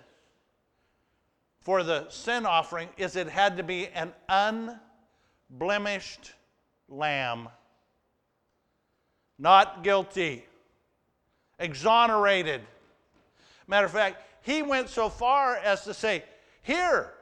for 1.61 1.83
the 1.83 2.09
sin 2.09 2.47
offering 2.47 2.89
is 2.97 3.17
it 3.17 3.29
had 3.29 3.57
to 3.57 3.63
be 3.63 3.89
an 3.89 4.13
unblemished 5.51 6.33
lamb. 6.89 7.49
Not 9.39 9.85
guilty, 9.85 10.47
exonerated. 11.59 12.63
Matter 13.67 13.87
of 13.87 13.93
fact, 13.93 14.23
he 14.43 14.63
went 14.63 14.89
so 14.89 15.09
far 15.09 15.57
as 15.57 15.85
to 15.85 15.93
say, 15.93 16.25
Here, 16.63 17.13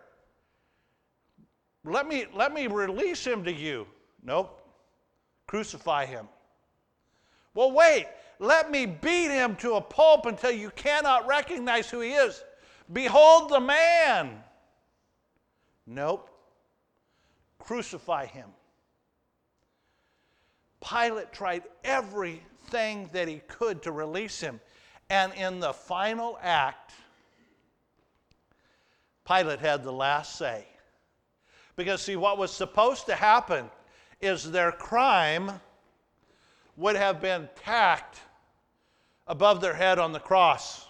let 1.85 2.07
me, 2.07 2.27
let 2.35 2.55
me 2.55 2.69
release 2.69 3.27
him 3.27 3.45
to 3.45 3.53
you. 3.53 3.87
Nope, 4.23 4.61
crucify 5.47 6.07
him. 6.07 6.29
Well, 7.57 7.73
wait, 7.73 8.07
let 8.39 8.71
me 8.71 8.85
beat 8.85 9.31
him 9.31 9.57
to 9.57 9.77
a 9.77 9.81
pulp 9.81 10.27
until 10.27 10.51
you 10.51 10.71
cannot 10.77 11.27
recognize 11.27 11.89
who 11.89 12.01
he 12.01 12.13
is. 12.13 12.45
Behold 12.93 13.51
the 13.51 13.61
man. 13.61 14.45
Nope, 15.87 16.29
crucify 17.59 18.27
him. 18.27 18.51
Pilate 20.87 21.33
tried 21.33 21.63
everything 21.83 23.09
that 23.15 23.27
he 23.27 23.41
could 23.49 23.83
to 23.85 23.91
release 23.91 24.39
him. 24.39 24.61
And 25.09 25.33
in 25.33 25.59
the 25.59 25.73
final 25.73 26.39
act, 26.43 26.93
Pilate 29.27 29.61
had 29.61 29.83
the 29.83 29.93
last 29.93 30.37
say. 30.37 30.67
Because, 31.75 32.03
see, 32.03 32.17
what 32.17 32.37
was 32.37 32.53
supposed 32.53 33.07
to 33.07 33.15
happen 33.15 33.71
is 34.21 34.51
their 34.51 34.73
crime 34.73 35.53
would 36.77 36.97
have 36.97 37.21
been 37.21 37.49
tacked 37.63 38.21
above 39.27 39.61
their 39.61 39.75
head 39.75 39.99
on 39.99 40.13
the 40.13 40.21
cross. 40.21 40.87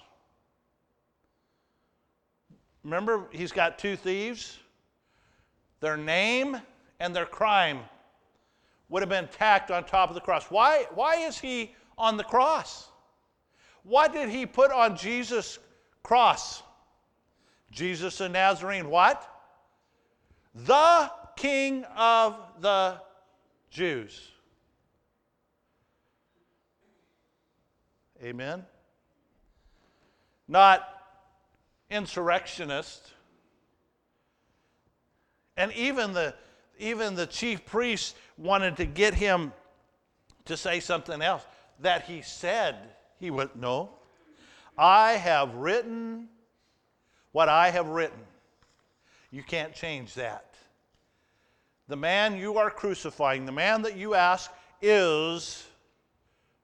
Remember, 2.85 3.27
he's 3.33 3.53
got 3.53 3.79
two 3.79 3.97
thieves. 3.97 4.59
Their 5.81 5.97
name 5.97 6.61
and 7.01 7.15
their 7.15 7.27
crime 7.27 7.81
would 8.89 9.03
have 9.03 9.09
been 9.09 9.29
tacked 9.29 9.71
on 9.71 9.85
top 9.85 10.09
of 10.09 10.15
the 10.15 10.21
cross. 10.21 10.47
Why, 10.51 10.87
why 10.95 11.17
is 11.17 11.39
he 11.39 11.75
on 11.99 12.17
the 12.17 12.25
cross? 12.25 12.89
What 13.83 14.13
did 14.13 14.29
he 14.29 14.47
put 14.47 14.71
on 14.71 14.97
Jesus' 14.97 15.59
cross? 16.03 16.63
Jesus 17.71 18.19
the 18.19 18.29
Nazarene, 18.29 18.89
what? 18.89 19.29
The 20.55 21.11
King 21.37 21.85
of 21.97 22.37
the 22.61 23.01
Jews. 23.71 24.31
Amen? 28.27 28.65
Not 30.49 30.83
insurrectionist. 31.89 33.13
And 35.57 35.73
even 35.75 36.13
the, 36.13 36.35
even 36.77 37.15
the 37.15 37.29
chief 37.29 37.65
priests 37.65 38.15
wanted 38.37 38.79
to 38.79 38.85
get 38.85 39.15
him 39.15 39.53
to 40.47 40.57
say 40.57 40.81
something 40.81 41.23
else 41.23 41.45
that 41.79 42.03
he 42.03 42.21
said 42.21 42.75
he 43.21 43.31
would. 43.31 43.55
No. 43.55 43.91
I 44.77 45.13
have 45.13 45.55
written 45.55 46.29
what 47.31 47.49
I 47.49 47.71
have 47.71 47.87
written. 47.87 48.19
You 49.31 49.45
can't 49.45 49.73
change 49.73 50.15
that. 50.15 50.57
The 51.87 51.97
man 51.97 52.37
you 52.37 52.59
are 52.59 52.71
crucifying, 52.71 53.47
the 53.47 53.53
man 53.53 53.83
that 53.83 53.97
you 53.97 54.15
ask, 54.15 54.51
is 54.83 55.65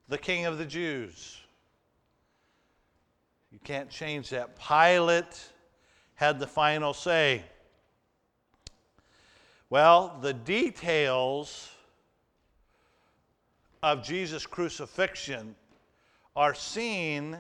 the 0.09 0.19
King 0.19 0.47
of 0.47 0.59
the 0.59 0.67
Jews. 0.67 1.42
You 3.53 3.59
can't 3.65 3.91
change 3.91 4.31
that. 4.31 4.59
Pilate 4.59 5.39
had 6.15 6.41
the 6.41 6.47
final 6.47 6.95
say. 6.95 7.43
Well, 9.69 10.19
the 10.23 10.33
details 10.33 11.71
of 13.83 14.03
Jesus' 14.03 14.47
crucifixion 14.47 15.55
are 16.35 16.55
seen, 16.55 17.37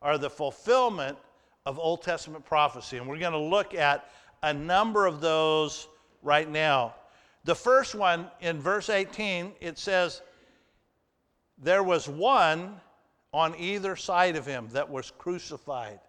are 0.00 0.16
the 0.16 0.30
fulfillment 0.30 1.18
of 1.64 1.78
Old 1.78 2.02
Testament 2.02 2.44
prophecy. 2.44 2.98
And 2.98 3.08
we're 3.08 3.18
going 3.18 3.32
to 3.32 3.38
look 3.38 3.74
at 3.74 4.08
a 4.42 4.54
number 4.54 5.06
of 5.06 5.20
those 5.20 5.88
right 6.22 6.48
now. 6.48 6.94
The 7.44 7.54
first 7.54 7.96
one 7.96 8.28
in 8.40 8.60
verse 8.60 8.90
18, 8.90 9.52
it 9.60 9.78
says, 9.78 10.22
There 11.58 11.82
was 11.82 12.08
one 12.08 12.80
on 13.36 13.54
either 13.58 13.94
side 13.96 14.34
of 14.34 14.46
him 14.46 14.66
that 14.72 14.88
was 14.88 15.12
crucified. 15.18 16.00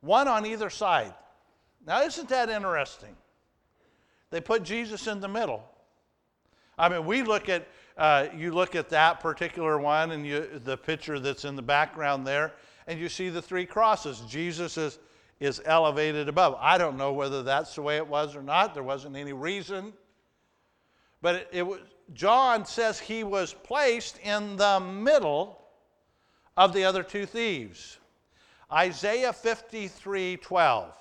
One 0.00 0.26
on 0.26 0.44
either 0.44 0.68
side. 0.68 1.14
Now, 1.86 2.02
isn't 2.02 2.28
that 2.30 2.50
interesting? 2.50 3.14
They 4.30 4.40
put 4.40 4.64
Jesus 4.64 5.06
in 5.06 5.20
the 5.20 5.28
middle. 5.28 5.62
I 6.76 6.88
mean, 6.88 7.06
we 7.06 7.22
look 7.22 7.48
at, 7.48 7.68
uh, 7.96 8.26
you 8.36 8.50
look 8.50 8.74
at 8.74 8.88
that 8.88 9.20
particular 9.20 9.78
one 9.78 10.10
and 10.10 10.26
you, 10.26 10.60
the 10.64 10.76
picture 10.76 11.20
that's 11.20 11.44
in 11.44 11.54
the 11.54 11.62
background 11.62 12.26
there, 12.26 12.54
and 12.88 12.98
you 12.98 13.08
see 13.08 13.28
the 13.28 13.40
three 13.40 13.64
crosses. 13.64 14.20
Jesus 14.28 14.76
is, 14.76 14.98
is 15.38 15.62
elevated 15.64 16.28
above. 16.28 16.56
I 16.58 16.76
don't 16.76 16.96
know 16.96 17.12
whether 17.12 17.44
that's 17.44 17.76
the 17.76 17.82
way 17.82 17.98
it 17.98 18.08
was 18.08 18.34
or 18.34 18.42
not. 18.42 18.74
There 18.74 18.82
wasn't 18.82 19.14
any 19.14 19.32
reason. 19.32 19.92
But 21.22 21.36
it, 21.36 21.48
it 21.52 21.62
was, 21.62 21.78
John 22.14 22.66
says 22.66 22.98
he 22.98 23.22
was 23.22 23.54
placed 23.54 24.18
in 24.24 24.56
the 24.56 24.80
middle 24.80 25.60
of 26.56 26.72
the 26.72 26.84
other 26.84 27.02
two 27.02 27.26
thieves. 27.26 27.98
Isaiah 28.72 29.32
53 29.32 30.36
12. 30.38 30.94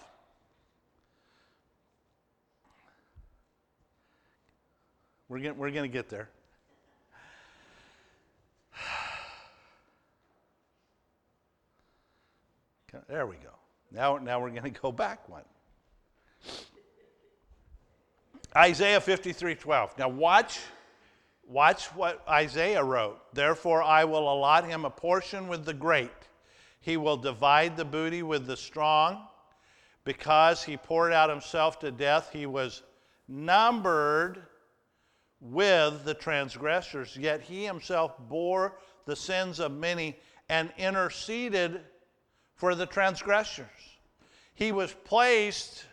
We're 5.29 5.39
going 5.39 5.57
we're 5.57 5.72
to 5.72 5.88
get 5.88 6.10
there. 6.10 6.29
There 13.10 13.25
we 13.25 13.38
go. 13.38 13.50
Now, 13.91 14.17
now 14.17 14.39
we're 14.39 14.51
going 14.51 14.72
to 14.72 14.79
go 14.81 14.91
back 14.91 15.27
one. 15.27 15.41
Isaiah 18.55 19.01
53 19.01 19.55
12. 19.55 19.98
Now, 19.98 20.10
watch 20.10 20.60
watch 21.48 21.86
what 21.88 22.24
Isaiah 22.28 22.84
wrote. 22.84 23.20
Therefore, 23.34 23.84
I 23.84 24.06
will 24.06 24.32
allot 24.32 24.66
him 24.66 24.86
a 24.86 24.90
portion 24.90 25.48
with 25.48 25.66
the 25.66 25.74
great, 25.74 26.12
he 26.80 26.98
will 26.98 27.18
divide 27.18 27.78
the 27.78 27.86
booty 27.86 28.24
with 28.24 28.46
the 28.46 28.58
strong. 28.58 29.28
Because 30.06 30.64
he 30.64 30.76
poured 30.76 31.14
out 31.14 31.30
himself 31.30 31.80
to 31.80 31.90
death, 31.90 32.30
he 32.34 32.46
was 32.46 32.84
numbered 33.30 34.46
with 35.40 36.04
the 36.04 36.14
transgressors, 36.14 37.16
yet 37.16 37.42
he 37.42 37.66
himself 37.66 38.18
bore 38.28 38.80
the 39.06 39.16
sins 39.16 39.60
of 39.60 39.72
many 39.72 40.18
and 40.50 40.72
interceded 40.78 41.82
for 42.56 42.76
the 42.76 42.86
transgressors. 42.86 43.68
He 44.56 44.72
was 44.72 44.94
placed 45.06 45.86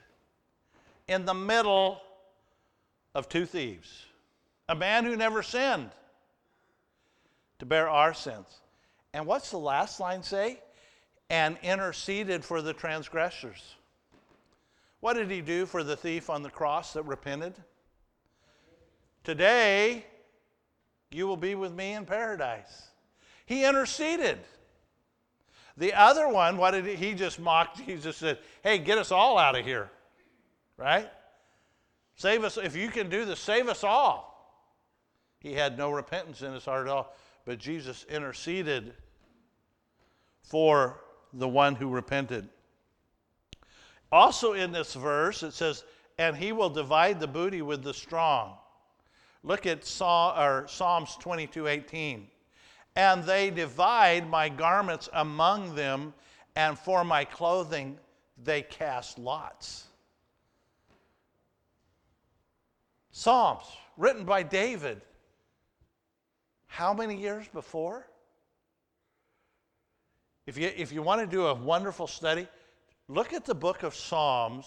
in 1.08 1.24
the 1.24 1.34
middle 1.34 2.00
of 3.14 3.28
two 3.28 3.46
thieves, 3.46 4.06
a 4.70 4.74
man 4.74 5.04
who 5.04 5.16
never 5.16 5.42
sinned, 5.42 5.90
to 7.58 7.66
bear 7.66 7.90
our 7.90 8.14
sins. 8.14 8.46
And 9.12 9.26
what's 9.26 9.50
the 9.50 9.58
last 9.58 9.98
line 9.98 10.22
say? 10.22 10.60
And 11.28 11.58
interceded 11.62 12.44
for 12.44 12.62
the 12.62 12.72
transgressors. 12.72 13.74
What 15.00 15.14
did 15.14 15.28
he 15.28 15.40
do 15.40 15.66
for 15.66 15.82
the 15.82 15.96
thief 15.96 16.30
on 16.30 16.44
the 16.44 16.50
cross 16.50 16.92
that 16.92 17.02
repented? 17.02 17.54
Today, 19.24 20.06
you 21.10 21.26
will 21.26 21.36
be 21.36 21.56
with 21.56 21.72
me 21.72 21.94
in 21.94 22.06
paradise. 22.06 22.90
He 23.46 23.64
interceded. 23.64 24.38
The 25.76 25.94
other 25.94 26.28
one, 26.28 26.58
what 26.58 26.70
did 26.70 26.86
he, 26.86 26.94
he 26.94 27.14
just 27.14 27.40
mocked 27.40 27.84
Jesus 27.84 28.16
said, 28.16 28.38
"Hey, 28.62 28.78
get 28.78 28.98
us 28.98 29.10
all 29.10 29.36
out 29.36 29.58
of 29.58 29.64
here." 29.64 29.90
Right? 30.76 31.10
Save 32.14 32.44
us 32.44 32.56
if 32.56 32.76
you 32.76 32.88
can 32.88 33.10
do 33.10 33.24
this, 33.24 33.40
save 33.40 33.68
us 33.68 33.82
all. 33.82 34.29
He 35.40 35.54
had 35.54 35.76
no 35.76 35.90
repentance 35.90 36.42
in 36.42 36.52
his 36.52 36.64
heart 36.64 36.86
at 36.86 36.92
all, 36.92 37.14
but 37.44 37.58
Jesus 37.58 38.04
interceded 38.04 38.94
for 40.42 41.00
the 41.32 41.48
one 41.48 41.74
who 41.74 41.88
repented. 41.88 42.48
Also 44.12 44.52
in 44.52 44.72
this 44.72 44.94
verse 44.94 45.42
it 45.42 45.52
says, 45.52 45.84
"And 46.18 46.36
he 46.36 46.52
will 46.52 46.70
divide 46.70 47.20
the 47.20 47.28
booty 47.28 47.62
with 47.62 47.82
the 47.82 47.94
strong." 47.94 48.58
Look 49.42 49.66
at 49.66 49.84
Psalms 49.84 51.16
22 51.16 51.66
18. 51.66 52.30
And 52.96 53.24
they 53.24 53.50
divide 53.50 54.28
my 54.28 54.48
garments 54.48 55.08
among 55.12 55.74
them, 55.74 56.12
and 56.56 56.78
for 56.78 57.04
my 57.04 57.24
clothing 57.24 57.98
they 58.36 58.62
cast 58.62 59.18
lots. 59.18 59.86
Psalms 63.12 63.64
written 63.96 64.24
by 64.24 64.42
David. 64.42 65.00
How 66.70 66.94
many 66.94 67.16
years 67.16 67.48
before? 67.48 68.06
If 70.46 70.56
you, 70.56 70.70
if 70.76 70.92
you 70.92 71.02
want 71.02 71.20
to 71.20 71.26
do 71.26 71.46
a 71.46 71.54
wonderful 71.54 72.06
study, 72.06 72.46
look 73.08 73.32
at 73.32 73.44
the 73.44 73.56
book 73.56 73.82
of 73.82 73.92
Psalms, 73.92 74.66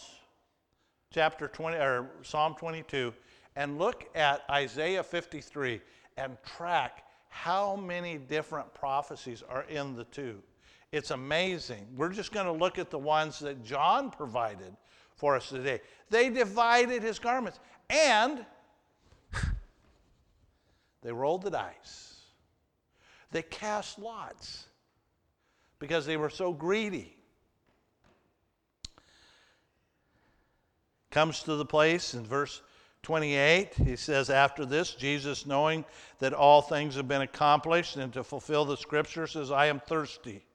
chapter 1.13 1.47
20, 1.47 1.77
or 1.77 2.11
Psalm 2.21 2.55
22, 2.59 3.13
and 3.55 3.79
look 3.79 4.09
at 4.15 4.41
Isaiah 4.51 5.01
53 5.01 5.79
and 6.17 6.37
track 6.57 7.05
how 7.29 7.77
many 7.77 8.17
different 8.17 8.71
prophecies 8.73 9.41
are 9.47 9.63
in 9.63 9.95
the 9.95 10.03
two. 10.03 10.43
It's 10.91 11.11
amazing. 11.11 11.87
We're 11.95 12.11
just 12.11 12.33
going 12.33 12.47
to 12.47 12.51
look 12.51 12.77
at 12.77 12.91
the 12.91 12.99
ones 12.99 13.39
that 13.39 13.63
John 13.63 14.11
provided 14.11 14.75
for 15.15 15.37
us 15.37 15.47
today. 15.47 15.79
They 16.09 16.29
divided 16.29 17.01
his 17.01 17.17
garments 17.17 17.61
and 17.89 18.45
they 21.03 21.11
rolled 21.11 21.43
the 21.43 21.51
dice. 21.51 22.21
They 23.31 23.41
cast 23.41 23.99
lots 23.99 24.65
because 25.79 26.05
they 26.05 26.17
were 26.17 26.29
so 26.29 26.53
greedy. 26.53 27.15
Comes 31.11 31.43
to 31.43 31.55
the 31.55 31.65
place 31.65 32.13
in 32.13 32.25
verse 32.25 32.61
28, 33.03 33.73
he 33.75 33.95
says, 33.97 34.29
After 34.29 34.65
this, 34.65 34.93
Jesus, 34.93 35.45
knowing 35.45 35.83
that 36.19 36.33
all 36.33 36.61
things 36.61 36.95
have 36.95 37.07
been 37.07 37.21
accomplished 37.21 37.97
and 37.97 38.13
to 38.13 38.23
fulfill 38.23 38.63
the 38.63 38.77
scripture, 38.77 39.27
says, 39.27 39.51
I 39.51 39.65
am 39.65 39.81
thirsty. 39.81 40.45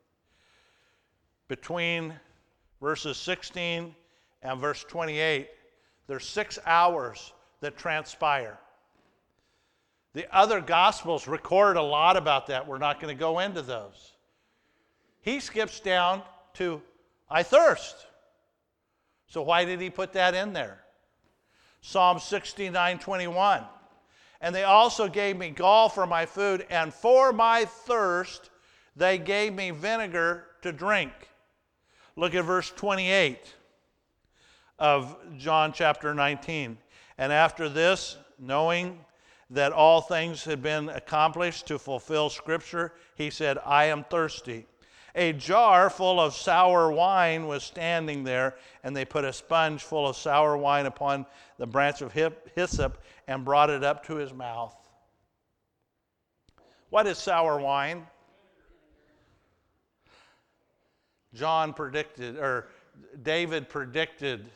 Between 1.46 2.14
verses 2.80 3.18
16 3.18 3.94
and 4.42 4.60
verse 4.60 4.84
28, 4.88 5.48
there's 6.06 6.26
six 6.26 6.58
hours 6.64 7.34
that 7.60 7.76
transpire. 7.76 8.58
The 10.18 10.26
other 10.36 10.60
gospels 10.60 11.28
record 11.28 11.76
a 11.76 11.82
lot 11.82 12.16
about 12.16 12.48
that. 12.48 12.66
We're 12.66 12.78
not 12.78 13.00
going 13.00 13.16
to 13.16 13.20
go 13.20 13.38
into 13.38 13.62
those. 13.62 14.14
He 15.20 15.38
skips 15.38 15.78
down 15.78 16.22
to, 16.54 16.82
I 17.30 17.44
thirst. 17.44 17.94
So, 19.28 19.42
why 19.42 19.64
did 19.64 19.80
he 19.80 19.90
put 19.90 20.14
that 20.14 20.34
in 20.34 20.52
there? 20.52 20.80
Psalm 21.82 22.18
69 22.18 22.98
21. 22.98 23.62
And 24.40 24.52
they 24.52 24.64
also 24.64 25.06
gave 25.06 25.36
me 25.36 25.50
gall 25.50 25.88
for 25.88 26.04
my 26.04 26.26
food, 26.26 26.66
and 26.68 26.92
for 26.92 27.32
my 27.32 27.64
thirst 27.64 28.50
they 28.96 29.18
gave 29.18 29.54
me 29.54 29.70
vinegar 29.70 30.46
to 30.62 30.72
drink. 30.72 31.12
Look 32.16 32.34
at 32.34 32.44
verse 32.44 32.72
28 32.74 33.38
of 34.80 35.16
John 35.36 35.72
chapter 35.72 36.12
19. 36.12 36.76
And 37.18 37.32
after 37.32 37.68
this, 37.68 38.16
knowing 38.36 38.98
that 39.50 39.72
all 39.72 40.00
things 40.00 40.44
had 40.44 40.62
been 40.62 40.88
accomplished 40.88 41.66
to 41.66 41.78
fulfill 41.78 42.28
Scripture, 42.28 42.92
he 43.14 43.30
said, 43.30 43.58
I 43.64 43.86
am 43.86 44.04
thirsty. 44.04 44.66
A 45.14 45.32
jar 45.32 45.88
full 45.88 46.20
of 46.20 46.34
sour 46.34 46.92
wine 46.92 47.46
was 47.46 47.64
standing 47.64 48.24
there, 48.24 48.56
and 48.84 48.94
they 48.94 49.04
put 49.04 49.24
a 49.24 49.32
sponge 49.32 49.82
full 49.82 50.06
of 50.06 50.16
sour 50.16 50.56
wine 50.56 50.86
upon 50.86 51.26
the 51.56 51.66
branch 51.66 52.02
of 52.02 52.12
hyssop 52.12 53.02
and 53.26 53.44
brought 53.44 53.70
it 53.70 53.82
up 53.82 54.06
to 54.06 54.16
his 54.16 54.32
mouth. 54.32 54.76
What 56.90 57.06
is 57.06 57.18
sour 57.18 57.58
wine? 57.58 58.06
John 61.34 61.72
predicted, 61.72 62.36
or 62.36 62.68
David 63.22 63.68
predicted 63.68 64.50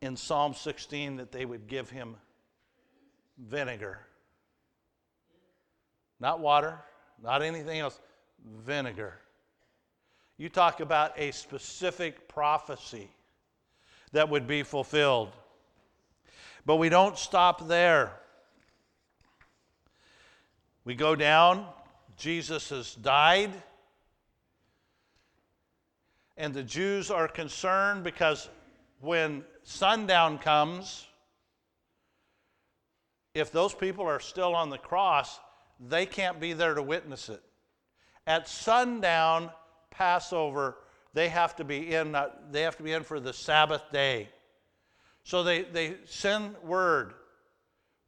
in 0.00 0.16
Psalm 0.16 0.54
16 0.54 1.16
that 1.16 1.32
they 1.32 1.44
would 1.44 1.66
give 1.66 1.88
him 1.90 2.16
vinegar. 3.38 3.98
Not 6.20 6.40
water, 6.40 6.78
not 7.22 7.42
anything 7.42 7.80
else 7.80 8.00
vinegar. 8.64 9.14
You 10.36 10.48
talk 10.48 10.80
about 10.80 11.18
a 11.18 11.30
specific 11.30 12.28
prophecy 12.28 13.08
that 14.12 14.28
would 14.28 14.46
be 14.46 14.62
fulfilled. 14.62 15.32
But 16.66 16.76
we 16.76 16.88
don't 16.88 17.18
stop 17.18 17.68
there. 17.68 18.12
We 20.84 20.94
go 20.94 21.14
down, 21.14 21.66
Jesus 22.16 22.70
has 22.70 22.94
died, 22.94 23.50
and 26.36 26.52
the 26.52 26.62
Jews 26.62 27.10
are 27.10 27.28
concerned 27.28 28.04
because 28.04 28.48
when 29.00 29.44
sundown 29.62 30.38
comes, 30.38 31.06
if 33.34 33.50
those 33.50 33.74
people 33.74 34.06
are 34.06 34.20
still 34.20 34.54
on 34.54 34.70
the 34.70 34.78
cross, 34.78 35.40
they 35.80 36.06
can't 36.06 36.40
be 36.40 36.52
there 36.52 36.74
to 36.74 36.82
witness 36.82 37.28
it. 37.28 37.42
At 38.26 38.48
sundown, 38.48 39.50
Passover, 39.90 40.76
they 41.12 41.28
have 41.28 41.56
to 41.56 41.64
be 41.64 41.94
in, 41.94 42.14
uh, 42.14 42.30
they 42.50 42.62
have 42.62 42.76
to 42.76 42.82
be 42.82 42.92
in 42.92 43.02
for 43.02 43.20
the 43.20 43.32
Sabbath 43.32 43.82
day. 43.92 44.28
So 45.24 45.42
they, 45.42 45.62
they 45.62 45.96
send 46.04 46.56
word, 46.62 47.14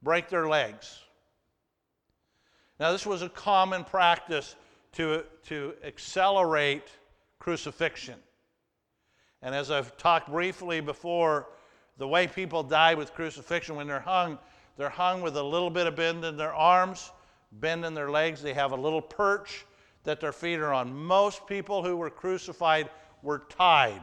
break 0.02 0.28
their 0.28 0.48
legs. 0.48 0.98
Now, 2.78 2.92
this 2.92 3.06
was 3.06 3.22
a 3.22 3.28
common 3.28 3.84
practice 3.84 4.54
to, 4.92 5.24
to 5.46 5.74
accelerate 5.84 6.88
crucifixion. 7.38 8.16
And 9.42 9.54
as 9.54 9.70
I've 9.70 9.96
talked 9.96 10.30
briefly 10.30 10.80
before, 10.80 11.48
the 11.98 12.08
way 12.08 12.26
people 12.26 12.62
die 12.62 12.94
with 12.94 13.14
crucifixion 13.14 13.76
when 13.76 13.86
they're 13.86 14.00
hung, 14.00 14.38
they're 14.76 14.88
hung 14.88 15.22
with 15.22 15.36
a 15.36 15.42
little 15.42 15.70
bit 15.70 15.86
of 15.86 15.96
bend 15.96 16.24
in 16.24 16.36
their 16.36 16.54
arms, 16.54 17.10
bend 17.52 17.84
in 17.84 17.94
their 17.94 18.10
legs. 18.10 18.42
They 18.42 18.54
have 18.54 18.72
a 18.72 18.76
little 18.76 19.02
perch 19.02 19.64
that 20.04 20.20
their 20.20 20.32
feet 20.32 20.58
are 20.58 20.72
on. 20.72 20.94
Most 20.94 21.46
people 21.46 21.82
who 21.82 21.96
were 21.96 22.10
crucified 22.10 22.90
were 23.22 23.40
tied 23.48 24.02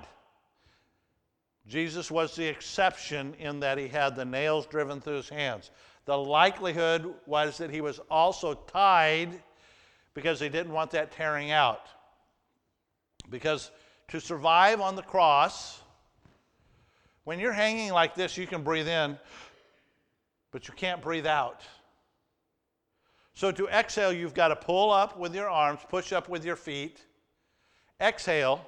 Jesus 1.68 2.12
was 2.12 2.36
the 2.36 2.46
exception 2.46 3.36
in 3.40 3.62
that 3.62 3.78
he 3.78 3.88
had 3.88 4.16
the 4.16 4.26
nails 4.26 4.66
driven 4.66 5.00
through 5.00 5.16
his 5.16 5.30
hands. 5.30 5.72
The 6.06 6.18
likelihood 6.18 7.14
was 7.26 7.58
that 7.60 7.70
he 7.70 7.80
was 7.80 8.00
also 8.12 8.54
tied 8.54 9.42
because 10.14 10.40
they 10.40 10.50
didn't 10.50 10.74
want 10.74 10.92
that 10.92 11.12
tearing 11.12 11.52
out. 11.52 11.88
Because 13.30 13.72
to 14.10 14.20
survive 14.20 14.82
on 14.82 14.96
the 14.96 15.02
cross, 15.02 15.82
when 17.24 17.40
you're 17.40 17.54
hanging 17.54 17.94
like 17.94 18.16
this, 18.16 18.38
you 18.38 18.46
can 18.46 18.64
breathe 18.64 18.90
in, 18.90 19.18
but 20.54 20.68
you 20.68 20.74
can't 20.76 21.02
breathe 21.02 21.26
out. 21.26 21.62
So 23.34 23.52
to 23.52 23.68
exhale, 23.68 24.14
you've 24.14 24.36
got 24.36 24.50
to 24.50 24.56
pull 24.56 24.92
up 24.92 25.18
with 25.18 25.34
your 25.36 25.50
arms, 25.50 25.80
push 25.90 26.14
up 26.14 26.30
with 26.30 26.46
your 26.46 26.56
feet, 26.56 27.02
exhale, 28.00 28.64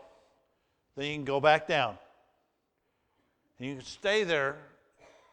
then 0.97 1.05
you 1.05 1.13
can 1.13 1.25
go 1.25 1.39
back 1.39 1.67
down. 1.67 1.95
And 3.59 3.69
you 3.69 3.75
can 3.75 3.85
stay 3.85 4.23
there 4.23 4.57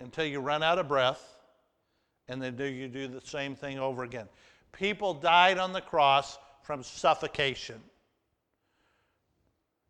until 0.00 0.26
you 0.26 0.40
run 0.40 0.62
out 0.62 0.78
of 0.78 0.86
breath, 0.86 1.38
and 2.28 2.40
then 2.40 2.54
do 2.54 2.64
you 2.64 2.86
do 2.86 3.08
the 3.08 3.22
same 3.22 3.56
thing 3.56 3.78
over 3.78 4.04
again. 4.04 4.28
People 4.72 5.14
died 5.14 5.56
on 5.56 5.72
the 5.72 5.80
cross 5.80 6.38
from 6.62 6.82
suffocation. 6.82 7.80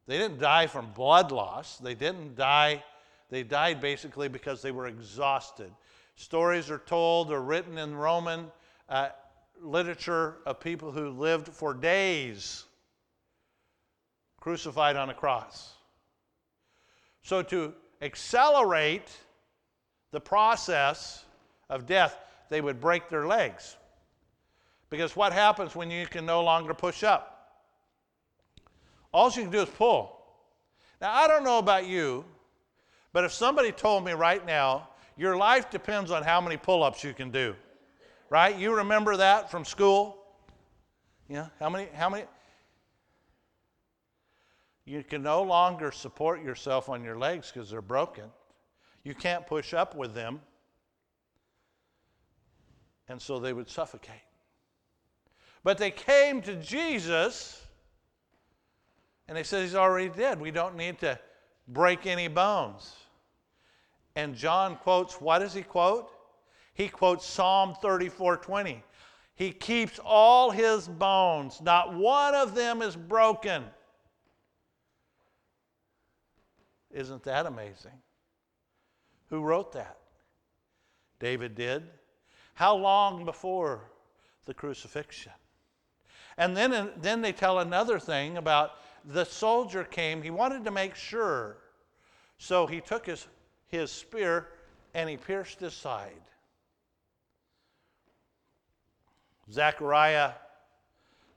They 0.06 0.16
didn't 0.16 0.38
die 0.38 0.68
from 0.68 0.92
blood 0.92 1.32
loss. 1.32 1.78
They 1.78 1.94
didn't 1.94 2.36
die, 2.36 2.84
they 3.30 3.42
died 3.42 3.80
basically 3.80 4.28
because 4.28 4.62
they 4.62 4.70
were 4.70 4.86
exhausted. 4.86 5.72
Stories 6.14 6.70
are 6.70 6.78
told 6.78 7.30
or 7.30 7.42
written 7.42 7.78
in 7.78 7.94
Roman 7.94 8.50
uh, 8.88 9.08
literature 9.60 10.36
of 10.44 10.60
people 10.60 10.92
who 10.92 11.10
lived 11.10 11.48
for 11.48 11.72
days 11.74 12.64
crucified 14.40 14.96
on 14.96 15.08
a 15.08 15.14
cross. 15.14 15.74
So, 17.22 17.42
to 17.44 17.72
accelerate 18.00 19.08
the 20.10 20.20
process 20.20 21.24
of 21.70 21.86
death, 21.86 22.18
they 22.48 22.60
would 22.60 22.80
break 22.80 23.08
their 23.08 23.26
legs. 23.26 23.76
Because 24.90 25.16
what 25.16 25.32
happens 25.32 25.74
when 25.74 25.90
you 25.90 26.06
can 26.06 26.26
no 26.26 26.42
longer 26.42 26.74
push 26.74 27.02
up? 27.04 27.32
All 29.12 29.30
you 29.30 29.42
can 29.42 29.50
do 29.50 29.62
is 29.62 29.68
pull. 29.68 30.18
Now, 31.00 31.14
I 31.14 31.28
don't 31.28 31.44
know 31.44 31.58
about 31.58 31.86
you, 31.86 32.24
but 33.12 33.24
if 33.24 33.32
somebody 33.32 33.72
told 33.72 34.04
me 34.04 34.12
right 34.12 34.44
now, 34.44 34.88
your 35.16 35.36
life 35.36 35.70
depends 35.70 36.10
on 36.10 36.22
how 36.22 36.40
many 36.40 36.56
pull 36.56 36.82
ups 36.82 37.04
you 37.04 37.12
can 37.12 37.30
do, 37.30 37.54
right? 38.30 38.56
You 38.56 38.76
remember 38.76 39.16
that 39.16 39.50
from 39.50 39.64
school? 39.64 40.18
Yeah, 41.28 41.48
how 41.60 41.70
many, 41.70 41.88
how 41.94 42.10
many? 42.10 42.24
You 44.84 45.04
can 45.04 45.22
no 45.22 45.42
longer 45.42 45.92
support 45.92 46.42
yourself 46.42 46.88
on 46.88 47.04
your 47.04 47.16
legs 47.16 47.52
because 47.52 47.70
they're 47.70 47.80
broken. 47.80 48.24
You 49.04 49.14
can't 49.14 49.46
push 49.46 49.74
up 49.74 49.94
with 49.96 50.14
them. 50.14 50.40
And 53.08 53.20
so 53.20 53.38
they 53.38 53.52
would 53.52 53.68
suffocate. 53.68 54.14
But 55.64 55.78
they 55.78 55.90
came 55.90 56.40
to 56.42 56.56
Jesus 56.56 57.64
and 59.28 59.36
they 59.36 59.42
said, 59.42 59.62
He's 59.62 59.74
already 59.74 60.08
dead. 60.08 60.40
We 60.40 60.50
don't 60.50 60.76
need 60.76 60.98
to 61.00 61.18
break 61.68 62.06
any 62.06 62.28
bones. 62.28 62.94
And 64.14 64.34
John 64.34 64.76
quotes, 64.76 65.20
what 65.20 65.38
does 65.38 65.54
he 65.54 65.62
quote? 65.62 66.10
He 66.74 66.88
quotes 66.88 67.26
Psalm 67.26 67.74
34 67.80 68.38
20. 68.38 68.82
He 69.34 69.50
keeps 69.50 69.98
all 70.04 70.50
his 70.50 70.86
bones, 70.86 71.60
not 71.60 71.94
one 71.94 72.34
of 72.34 72.54
them 72.54 72.82
is 72.82 72.94
broken. 72.94 73.64
Isn't 76.90 77.22
that 77.24 77.46
amazing? 77.46 77.98
Who 79.30 79.40
wrote 79.40 79.72
that? 79.72 79.96
David 81.18 81.54
did. 81.54 81.84
How 82.54 82.76
long 82.76 83.24
before 83.24 83.90
the 84.44 84.52
crucifixion? 84.52 85.32
And 86.36 86.56
then, 86.56 86.90
then 87.00 87.22
they 87.22 87.32
tell 87.32 87.60
another 87.60 87.98
thing 87.98 88.36
about 88.36 88.72
the 89.04 89.24
soldier 89.24 89.84
came, 89.84 90.22
he 90.22 90.30
wanted 90.30 90.64
to 90.64 90.70
make 90.70 90.94
sure. 90.94 91.56
So 92.38 92.66
he 92.66 92.80
took 92.80 93.06
his, 93.06 93.26
his 93.72 93.90
spear 93.90 94.48
and 94.94 95.08
he 95.08 95.16
pierced 95.16 95.58
his 95.58 95.72
side. 95.74 96.12
Zechariah 99.50 100.34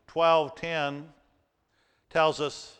12:10 0.08 1.12
tells 2.10 2.39
us, 2.39 2.78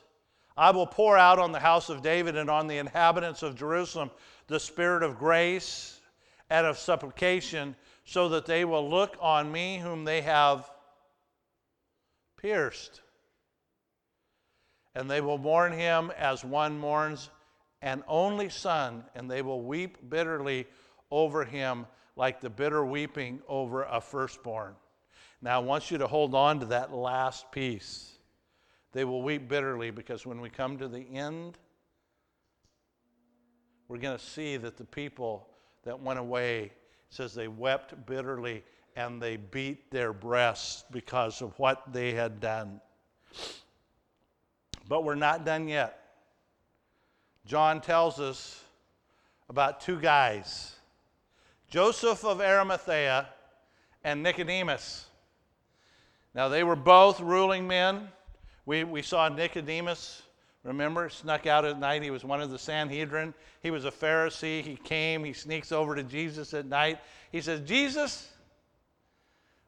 "I 0.56 0.72
will 0.72 0.86
pour 0.86 1.18
out 1.18 1.40
on 1.40 1.52
the 1.52 1.60
house 1.60 1.90
of 1.90 2.02
David 2.02 2.36
and 2.36 2.50
on 2.50 2.68
the 2.68 2.78
inhabitants 2.78 3.42
of 3.42 3.56
Jerusalem 3.56 4.12
the 4.48 4.60
spirit 4.60 5.02
of 5.02 5.18
grace 5.18 6.00
and 6.50 6.68
of 6.68 6.78
supplication, 6.78 7.76
so 8.04 8.30
that 8.30 8.46
they 8.46 8.64
will 8.66 8.88
look 8.88 9.18
on 9.20 9.52
me 9.52 9.80
whom 9.80 10.04
they 10.04 10.22
have 10.22 10.70
pierced. 12.38 13.02
And 14.94 15.10
they 15.10 15.22
will 15.22 15.40
mourn 15.40 15.74
him 15.74 16.12
as 16.12 16.46
one 16.46 16.78
mourns 16.78 17.32
an 17.86 18.04
only 18.08 18.50
son, 18.50 19.06
and 19.14 19.30
they 19.30 19.44
will 19.44 19.62
weep 19.62 20.10
bitterly 20.10 20.66
over 21.12 21.46
him 21.46 21.86
like 22.16 22.42
the 22.42 22.50
bitter 22.50 22.84
weeping 22.84 23.40
over 23.48 23.84
a 23.84 24.02
firstborn. 24.02 24.76
Now, 25.42 25.62
I 25.62 25.64
want 25.64 25.92
you 25.92 26.00
to 26.00 26.08
hold 26.08 26.34
on 26.34 26.60
to 26.62 26.66
that 26.68 26.92
last 26.92 27.52
piece. 27.52 28.18
They 28.92 29.06
will 29.06 29.22
weep 29.22 29.48
bitterly 29.48 29.92
because 29.92 30.26
when 30.26 30.42
we 30.42 30.50
come 30.50 30.80
to 30.80 30.88
the 30.88 31.06
end, 31.14 31.60
we're 33.88 34.00
going 34.00 34.18
to 34.18 34.24
see 34.24 34.58
that 34.58 34.78
the 34.78 34.86
people 34.86 35.48
that 35.84 36.02
went 36.02 36.18
away 36.18 36.72
says 37.10 37.36
they 37.36 37.48
wept 37.48 38.08
bitterly 38.08 38.64
and 38.96 39.22
they 39.22 39.38
beat 39.38 39.92
their 39.92 40.12
breasts 40.12 40.86
because 40.90 41.44
of 41.44 41.58
what 41.60 41.84
they 41.94 42.14
had 42.14 42.40
done. 42.40 42.82
But 44.88 45.04
we're 45.04 45.14
not 45.14 45.46
done 45.46 45.68
yet. 45.68 46.05
John 47.46 47.80
tells 47.80 48.20
us 48.20 48.64
about 49.50 49.82
two 49.82 50.00
guys 50.00 50.76
Joseph 51.70 52.24
of 52.24 52.42
Arimathea 52.42 53.28
and 54.04 54.24
Nicodemus. 54.24 55.06
Now, 56.34 56.50
they 56.50 56.64
were 56.64 56.76
both 56.76 57.20
ruling 57.20 57.68
men. 57.68 58.10
We, 58.66 58.84
we 58.84 59.02
saw 59.02 59.30
Nicodemus, 59.30 60.22
remember, 60.64 61.10
snuck 61.10 61.48
out 61.48 61.66
at 61.66 61.80
night. 61.80 62.04
He 62.04 62.12
was 62.12 62.24
one 62.24 62.42
of 62.42 62.50
the 62.50 62.60
Sanhedrin. 62.60 63.34
He 63.62 63.72
was 63.72 63.86
a 63.86 63.92
Pharisee. 63.92 64.62
He 64.62 64.76
came, 64.76 65.24
he 65.24 65.34
sneaks 65.34 65.72
over 65.72 65.96
to 65.96 66.04
Jesus 66.04 66.54
at 66.54 66.66
night. 66.66 67.00
He 67.32 67.42
says, 67.42 67.62
Jesus, 67.62 68.32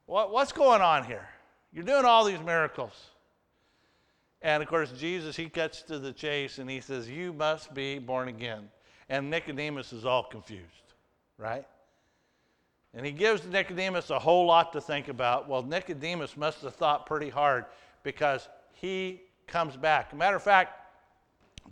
what, 0.06 0.30
what's 0.30 0.52
going 0.52 0.82
on 0.82 1.04
here? 1.04 1.28
You're 1.72 1.84
doing 1.84 2.04
all 2.04 2.24
these 2.24 2.40
miracles. 2.40 2.92
And 4.40 4.62
of 4.62 4.68
course, 4.68 4.92
Jesus, 4.92 5.36
he 5.36 5.48
cuts 5.48 5.82
to 5.82 5.98
the 5.98 6.12
chase 6.12 6.58
and 6.58 6.70
he 6.70 6.80
says, 6.80 7.08
You 7.08 7.32
must 7.32 7.74
be 7.74 7.98
born 7.98 8.28
again. 8.28 8.68
And 9.08 9.30
Nicodemus 9.30 9.92
is 9.92 10.04
all 10.04 10.22
confused, 10.22 10.94
right? 11.38 11.66
And 12.94 13.04
he 13.04 13.12
gives 13.12 13.44
Nicodemus 13.46 14.10
a 14.10 14.18
whole 14.18 14.46
lot 14.46 14.72
to 14.72 14.80
think 14.80 15.08
about. 15.08 15.48
Well, 15.48 15.62
Nicodemus 15.62 16.36
must 16.36 16.62
have 16.62 16.74
thought 16.74 17.06
pretty 17.06 17.28
hard 17.28 17.64
because 18.02 18.48
he 18.74 19.22
comes 19.46 19.76
back. 19.76 20.14
Matter 20.14 20.36
of 20.36 20.42
fact, 20.42 20.72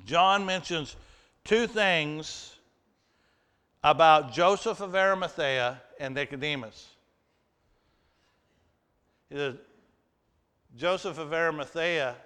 John 0.05 0.45
mentions 0.45 0.97
two 1.45 1.67
things 1.67 2.55
about 3.85 4.33
Joseph 4.33 4.81
of 4.81 4.95
Arimathea 4.95 5.81
and 6.01 6.15
Nicodemus. 6.15 6.89
He 9.31 9.37
says, 9.37 9.55
Joseph 10.77 11.19
of 11.19 11.33
Arimathea 11.33 12.17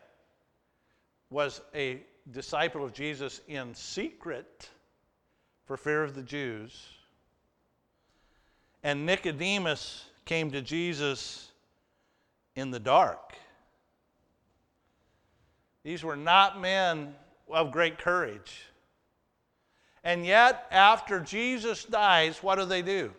was 1.31 1.61
a 1.75 2.03
disciple 2.33 2.85
of 2.85 2.93
Jesus 2.93 3.41
in 3.49 3.75
secret 3.75 4.69
for 5.65 5.77
fear 5.77 6.03
of 6.03 6.15
the 6.15 6.23
Jews. 6.23 6.89
And 8.83 9.07
Nicodemus 9.07 10.05
came 10.25 10.51
to 10.51 10.61
Jesus 10.61 11.51
in 12.57 12.71
the 12.71 12.81
dark. 12.81 13.35
These 15.83 16.05
were 16.05 16.17
not 16.17 16.61
men 16.61 17.15
of 17.49 17.73
great 17.73 17.99
courage. 17.99 18.65
And 20.03 20.25
yet, 20.25 20.67
after 20.71 21.21
Jesus 21.21 21.85
dies, 21.85 22.43
what 22.43 22.57
do 22.57 22.65
they 22.65 22.83
do? 22.83 23.13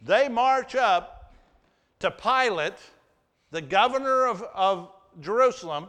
They 0.00 0.28
march 0.28 0.74
up 0.74 1.32
to 2.00 2.10
Pilate, 2.10 2.78
the 3.50 3.60
governor 3.60 4.26
of, 4.26 4.42
of 4.54 4.90
Jerusalem, 5.20 5.88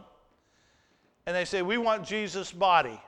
and 1.26 1.34
they 1.34 1.44
say, 1.44 1.62
We 1.62 1.78
want 1.78 2.04
Jesus' 2.04 2.52
body. 2.52 3.00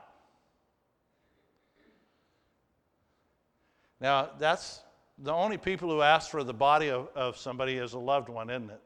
Now, 4.00 4.30
that's 4.38 4.80
the 5.18 5.32
only 5.32 5.56
people 5.56 5.88
who 5.88 6.02
ask 6.02 6.30
for 6.30 6.44
the 6.44 6.52
body 6.52 6.90
of, 6.90 7.08
of 7.14 7.38
somebody 7.38 7.78
is 7.78 7.94
a 7.94 7.98
loved 7.98 8.28
one, 8.28 8.50
isn't 8.50 8.70
it? 8.70 8.80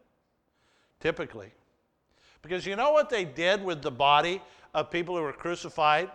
Typically. 1.00 1.52
Because 2.42 2.64
you 2.64 2.76
know 2.76 2.92
what 2.92 3.10
they 3.10 3.24
did 3.24 3.62
with 3.62 3.82
the 3.82 3.90
body 3.90 4.40
of 4.72 4.90
people 4.90 5.16
who 5.16 5.22
were 5.22 5.32
crucified? 5.32 6.10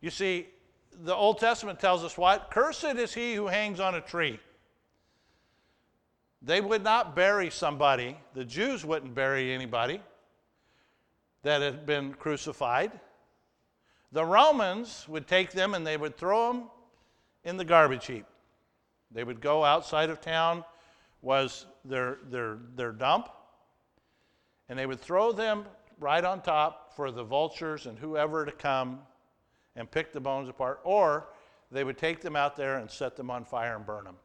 You 0.00 0.10
see, 0.10 0.48
the 1.04 1.14
Old 1.14 1.38
Testament 1.38 1.78
tells 1.78 2.02
us 2.02 2.18
what? 2.18 2.50
Cursed 2.50 2.84
is 2.84 3.14
he 3.14 3.34
who 3.34 3.46
hangs 3.46 3.78
on 3.78 3.94
a 3.94 4.00
tree. 4.00 4.40
They 6.42 6.60
would 6.60 6.82
not 6.82 7.14
bury 7.16 7.50
somebody, 7.50 8.16
the 8.34 8.44
Jews 8.44 8.84
wouldn't 8.84 9.14
bury 9.14 9.52
anybody 9.52 10.00
that 11.42 11.62
had 11.62 11.86
been 11.86 12.14
crucified. 12.14 12.92
The 14.12 14.24
Romans 14.24 15.06
would 15.08 15.26
take 15.26 15.52
them 15.52 15.74
and 15.74 15.86
they 15.86 15.96
would 15.96 16.16
throw 16.16 16.52
them 16.52 16.64
in 17.44 17.56
the 17.56 17.64
garbage 17.64 18.06
heap. 18.06 18.26
They 19.10 19.24
would 19.24 19.40
go 19.40 19.64
outside 19.64 20.10
of 20.10 20.20
town, 20.20 20.64
was 21.22 21.66
their, 21.84 22.18
their, 22.30 22.58
their 22.74 22.92
dump, 22.92 23.28
and 24.68 24.78
they 24.78 24.86
would 24.86 25.00
throw 25.00 25.32
them 25.32 25.64
right 25.98 26.24
on 26.24 26.42
top 26.42 26.94
for 26.94 27.10
the 27.10 27.24
vultures 27.24 27.86
and 27.86 27.98
whoever 27.98 28.44
to 28.44 28.52
come 28.52 29.00
and 29.76 29.90
pick 29.90 30.12
the 30.12 30.20
bones 30.20 30.48
apart, 30.48 30.80
or 30.84 31.28
they 31.70 31.84
would 31.84 31.98
take 31.98 32.20
them 32.20 32.36
out 32.36 32.56
there 32.56 32.78
and 32.78 32.90
set 32.90 33.16
them 33.16 33.30
on 33.30 33.44
fire 33.44 33.76
and 33.76 33.86
burn 33.86 34.04
them. 34.04 34.16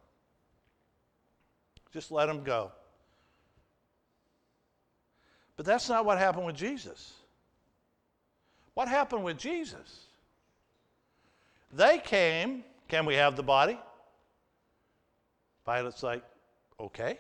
Just 1.92 2.12
let 2.12 2.26
them 2.26 2.44
go. 2.44 2.72
But 5.56 5.66
that's 5.66 5.90
not 5.90 6.06
what 6.06 6.18
happened 6.18 6.46
with 6.46 6.56
Jesus. 6.56 7.14
What 8.74 8.88
happened 8.88 9.24
with 9.24 9.38
Jesus? 9.38 10.08
They 11.72 12.00
came, 12.00 12.64
can 12.88 13.06
we 13.06 13.16
have 13.16 13.36
the 13.36 13.44
body? 13.44 13.80
Pilate's 15.66 16.04
like, 16.04 16.24
okay. 16.80 17.20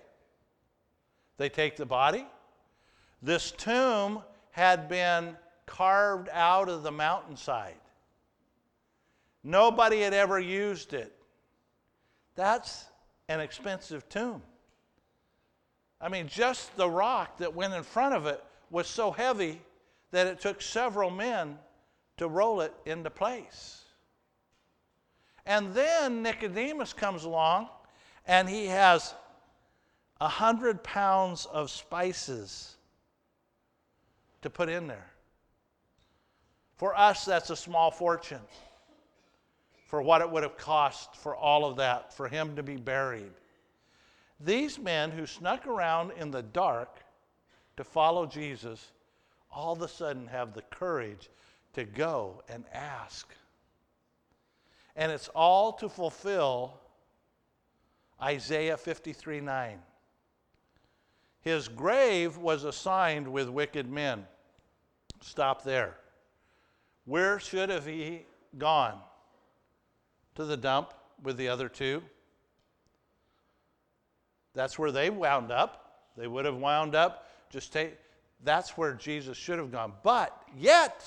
They 1.37 1.49
take 1.49 1.75
the 1.75 1.85
body. 1.85 2.25
This 3.21 3.51
tomb 3.51 4.21
had 4.51 4.87
been 4.89 5.37
carved 5.65 6.29
out 6.31 6.69
of 6.69 6.83
the 6.83 6.91
mountainside. 6.91 7.75
Nobody 9.43 10.01
had 10.01 10.13
ever 10.13 10.39
used 10.39 10.93
it. 10.93 11.13
That's 12.35 12.85
an 13.29 13.39
expensive 13.39 14.07
tomb. 14.09 14.41
I 16.03 16.09
mean, 16.09 16.27
just 16.27 16.75
the 16.75 16.89
rock 16.89 17.37
that 17.37 17.55
went 17.55 17.73
in 17.73 17.81
front 17.81 18.13
of 18.13 18.25
it 18.25 18.43
was 18.69 18.87
so 18.87 19.09
heavy 19.09 19.61
that 20.11 20.27
it 20.27 20.41
took 20.41 20.61
several 20.61 21.09
men 21.09 21.57
to 22.17 22.27
roll 22.27 22.59
it 22.59 22.73
into 22.85 23.09
place. 23.09 23.83
And 25.45 25.73
then 25.73 26.21
Nicodemus 26.21 26.91
comes 26.91 27.23
along 27.23 27.69
and 28.27 28.49
he 28.49 28.65
has 28.65 29.13
a 30.19 30.27
hundred 30.27 30.83
pounds 30.83 31.45
of 31.45 31.71
spices 31.71 32.75
to 34.41 34.49
put 34.49 34.67
in 34.67 34.87
there. 34.87 35.09
For 36.75 36.97
us, 36.97 37.23
that's 37.23 37.49
a 37.49 37.55
small 37.55 37.91
fortune 37.91 38.41
for 39.87 40.01
what 40.01 40.19
it 40.19 40.29
would 40.29 40.43
have 40.43 40.57
cost 40.57 41.15
for 41.15 41.33
all 41.33 41.63
of 41.63 41.77
that, 41.77 42.13
for 42.13 42.27
him 42.27 42.57
to 42.57 42.63
be 42.63 42.75
buried. 42.75 43.31
These 44.39 44.79
men 44.79 45.11
who 45.11 45.25
snuck 45.25 45.67
around 45.67 46.11
in 46.11 46.31
the 46.31 46.41
dark 46.41 46.99
to 47.77 47.83
follow 47.83 48.25
Jesus 48.25 48.91
all 49.51 49.73
of 49.73 49.81
a 49.81 49.87
sudden 49.87 50.27
have 50.27 50.53
the 50.53 50.63
courage 50.63 51.29
to 51.73 51.83
go 51.83 52.43
and 52.49 52.65
ask. 52.73 53.33
And 54.95 55.11
it's 55.11 55.29
all 55.29 55.73
to 55.73 55.89
fulfill 55.89 56.79
Isaiah 58.21 58.77
53 58.77 59.41
9. 59.41 59.79
His 61.41 61.67
grave 61.67 62.37
was 62.37 62.63
assigned 62.63 63.27
with 63.27 63.49
wicked 63.49 63.89
men. 63.89 64.25
Stop 65.21 65.63
there. 65.63 65.97
Where 67.05 67.39
should 67.39 67.69
have 67.69 67.85
he 67.85 68.25
gone? 68.57 68.99
to 70.35 70.45
the 70.45 70.57
dump 70.57 70.93
with 71.21 71.37
the 71.37 71.47
other 71.47 71.69
two. 71.69 72.01
That's 74.53 74.77
where 74.77 74.91
they 74.91 75.09
wound 75.09 75.51
up. 75.51 76.09
They 76.17 76.27
would 76.27 76.45
have 76.45 76.57
wound 76.57 76.95
up 76.95 77.27
just 77.49 77.73
take 77.73 77.97
that's 78.43 78.77
where 78.77 78.93
Jesus 78.93 79.37
should 79.37 79.57
have 79.57 79.71
gone. 79.71 79.93
But 80.03 80.37
yet 80.57 81.05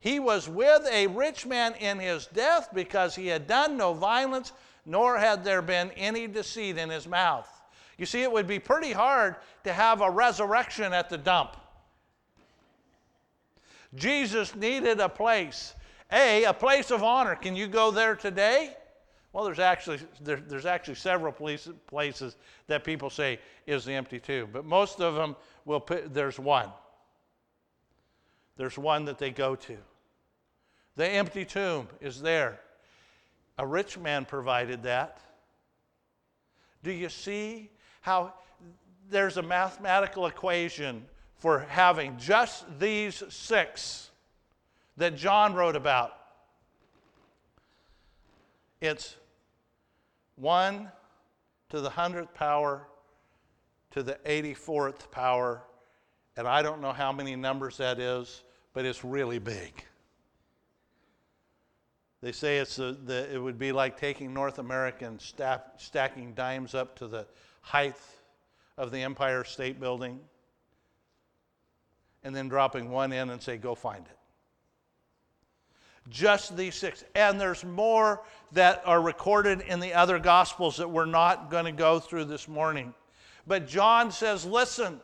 he 0.00 0.18
was 0.18 0.48
with 0.48 0.86
a 0.90 1.08
rich 1.08 1.44
man 1.44 1.74
in 1.74 1.98
his 1.98 2.26
death 2.26 2.70
because 2.72 3.14
he 3.14 3.26
had 3.26 3.46
done 3.46 3.76
no 3.76 3.92
violence, 3.92 4.52
nor 4.86 5.18
had 5.18 5.44
there 5.44 5.60
been 5.60 5.90
any 5.92 6.26
deceit 6.26 6.78
in 6.78 6.88
his 6.88 7.06
mouth. 7.06 7.48
You 7.98 8.06
see, 8.06 8.22
it 8.22 8.32
would 8.32 8.46
be 8.46 8.58
pretty 8.58 8.92
hard 8.92 9.36
to 9.64 9.72
have 9.72 10.00
a 10.00 10.10
resurrection 10.10 10.92
at 10.92 11.10
the 11.10 11.18
dump. 11.18 11.56
Jesus 13.94 14.54
needed 14.54 15.00
a 15.00 15.08
place 15.08 15.74
a, 16.12 16.44
a 16.44 16.52
place 16.52 16.90
of 16.90 17.02
honor. 17.02 17.34
Can 17.34 17.56
you 17.56 17.66
go 17.66 17.90
there 17.90 18.14
today? 18.14 18.76
Well, 19.32 19.44
there's 19.44 19.58
actually, 19.58 19.98
there, 20.20 20.36
there's 20.36 20.66
actually 20.66 20.96
several 20.96 21.32
places, 21.32 21.74
places 21.86 22.36
that 22.66 22.84
people 22.84 23.08
say 23.08 23.38
is 23.66 23.84
the 23.84 23.92
empty 23.92 24.20
tomb, 24.20 24.50
but 24.52 24.64
most 24.64 25.00
of 25.00 25.14
them 25.14 25.36
will 25.64 25.80
put, 25.80 26.12
there's 26.12 26.38
one. 26.38 26.68
There's 28.56 28.76
one 28.76 29.06
that 29.06 29.18
they 29.18 29.30
go 29.30 29.56
to. 29.56 29.76
The 30.96 31.08
empty 31.08 31.46
tomb 31.46 31.88
is 32.00 32.20
there. 32.20 32.60
A 33.58 33.66
rich 33.66 33.96
man 33.96 34.26
provided 34.26 34.82
that. 34.82 35.18
Do 36.82 36.92
you 36.92 37.08
see 37.08 37.70
how 38.02 38.34
there's 39.08 39.38
a 39.38 39.42
mathematical 39.42 40.26
equation 40.26 41.06
for 41.38 41.60
having 41.60 42.18
just 42.18 42.64
these 42.78 43.22
six? 43.30 44.10
that 44.96 45.16
John 45.16 45.54
wrote 45.54 45.76
about. 45.76 46.16
It's 48.80 49.16
1 50.36 50.90
to 51.70 51.80
the 51.80 51.90
100th 51.90 52.34
power 52.34 52.86
to 53.90 54.02
the 54.02 54.18
84th 54.26 55.10
power, 55.10 55.62
and 56.36 56.48
I 56.48 56.62
don't 56.62 56.80
know 56.80 56.92
how 56.92 57.12
many 57.12 57.36
numbers 57.36 57.76
that 57.76 57.98
is, 57.98 58.42
but 58.72 58.84
it's 58.84 59.04
really 59.04 59.38
big. 59.38 59.84
They 62.22 62.32
say 62.32 62.58
it's 62.58 62.78
a, 62.78 62.92
the, 62.92 63.32
it 63.34 63.38
would 63.38 63.58
be 63.58 63.72
like 63.72 63.98
taking 63.98 64.32
North 64.32 64.58
America 64.58 65.04
and 65.04 65.20
staff, 65.20 65.62
stacking 65.76 66.34
dimes 66.34 66.74
up 66.74 66.96
to 66.98 67.08
the 67.08 67.26
height 67.60 67.96
of 68.78 68.90
the 68.92 69.02
Empire 69.02 69.44
State 69.44 69.80
Building 69.80 70.20
and 72.22 72.34
then 72.34 72.48
dropping 72.48 72.90
one 72.90 73.12
in 73.12 73.30
and 73.30 73.42
say, 73.42 73.56
go 73.56 73.74
find 73.74 74.06
it. 74.06 74.18
Just 76.08 76.56
these 76.56 76.74
six. 76.74 77.04
And 77.14 77.40
there's 77.40 77.64
more 77.64 78.22
that 78.52 78.82
are 78.84 79.00
recorded 79.00 79.60
in 79.62 79.80
the 79.80 79.94
other 79.94 80.18
Gospels 80.18 80.76
that 80.76 80.90
we're 80.90 81.04
not 81.04 81.50
going 81.50 81.64
to 81.64 81.72
go 81.72 82.00
through 82.00 82.24
this 82.24 82.48
morning. 82.48 82.92
But 83.46 83.66
John 83.66 84.10
says, 84.10 84.44
listen, 84.44 85.00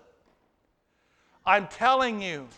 I'm 1.47 1.67
telling 1.69 2.21
you, 2.21 2.49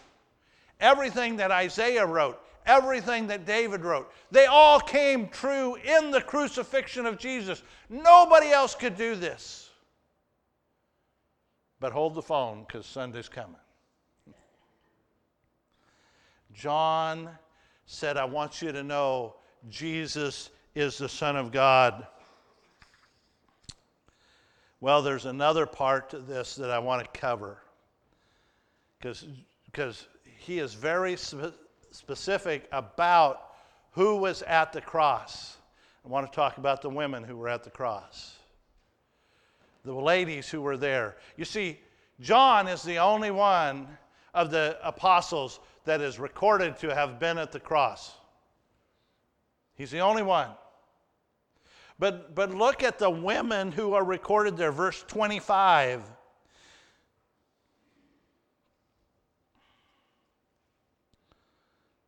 everything 0.80 1.36
that 1.36 1.50
Isaiah 1.50 2.06
wrote, 2.06 2.40
everything 2.66 3.28
that 3.28 3.46
David 3.46 3.82
wrote, 3.82 4.10
they 4.30 4.46
all 4.46 4.80
came 4.80 5.28
true 5.28 5.76
in 5.76 6.10
the 6.10 6.20
crucifixion 6.20 7.06
of 7.06 7.18
Jesus. 7.18 7.62
Nobody 7.88 8.48
else 8.48 8.74
could 8.74 8.96
do 8.96 9.14
this. 9.14 9.70
But 11.78 11.92
hold 11.92 12.14
the 12.14 12.22
phone 12.22 12.64
because 12.66 12.84
Sunday's 12.84 13.28
coming. 13.28 13.56
John 16.52 17.30
said, 17.92 18.16
I 18.16 18.24
want 18.24 18.62
you 18.62 18.70
to 18.70 18.84
know 18.84 19.34
Jesus 19.68 20.50
is 20.76 20.96
the 20.96 21.08
Son 21.08 21.36
of 21.36 21.50
God. 21.50 22.06
Well, 24.80 25.02
there's 25.02 25.26
another 25.26 25.66
part 25.66 26.10
to 26.10 26.20
this 26.20 26.54
that 26.54 26.70
I 26.70 26.78
want 26.78 27.02
to 27.02 27.20
cover 27.20 27.60
because 29.00 30.06
he 30.38 30.60
is 30.60 30.72
very 30.72 31.16
spe- 31.16 31.56
specific 31.90 32.68
about 32.70 33.54
who 33.90 34.18
was 34.18 34.42
at 34.42 34.72
the 34.72 34.80
cross. 34.80 35.56
I 36.04 36.08
want 36.08 36.30
to 36.30 36.34
talk 36.34 36.58
about 36.58 36.82
the 36.82 36.90
women 36.90 37.24
who 37.24 37.36
were 37.36 37.48
at 37.48 37.64
the 37.64 37.70
cross, 37.70 38.36
the 39.84 39.92
ladies 39.92 40.48
who 40.48 40.62
were 40.62 40.76
there. 40.76 41.16
You 41.36 41.44
see, 41.44 41.80
John 42.20 42.68
is 42.68 42.84
the 42.84 42.98
only 42.98 43.32
one 43.32 43.88
of 44.32 44.52
the 44.52 44.78
apostles 44.84 45.58
that 45.84 46.00
is 46.00 46.18
recorded 46.18 46.76
to 46.78 46.94
have 46.94 47.18
been 47.18 47.38
at 47.38 47.52
the 47.52 47.60
cross. 47.60 48.12
He's 49.74 49.90
the 49.90 50.00
only 50.00 50.22
one. 50.22 50.50
But, 51.98 52.34
but 52.34 52.54
look 52.54 52.82
at 52.82 52.98
the 52.98 53.10
women 53.10 53.72
who 53.72 53.94
are 53.94 54.04
recorded 54.04 54.56
there, 54.56 54.72
verse 54.72 55.04
25. 55.06 56.02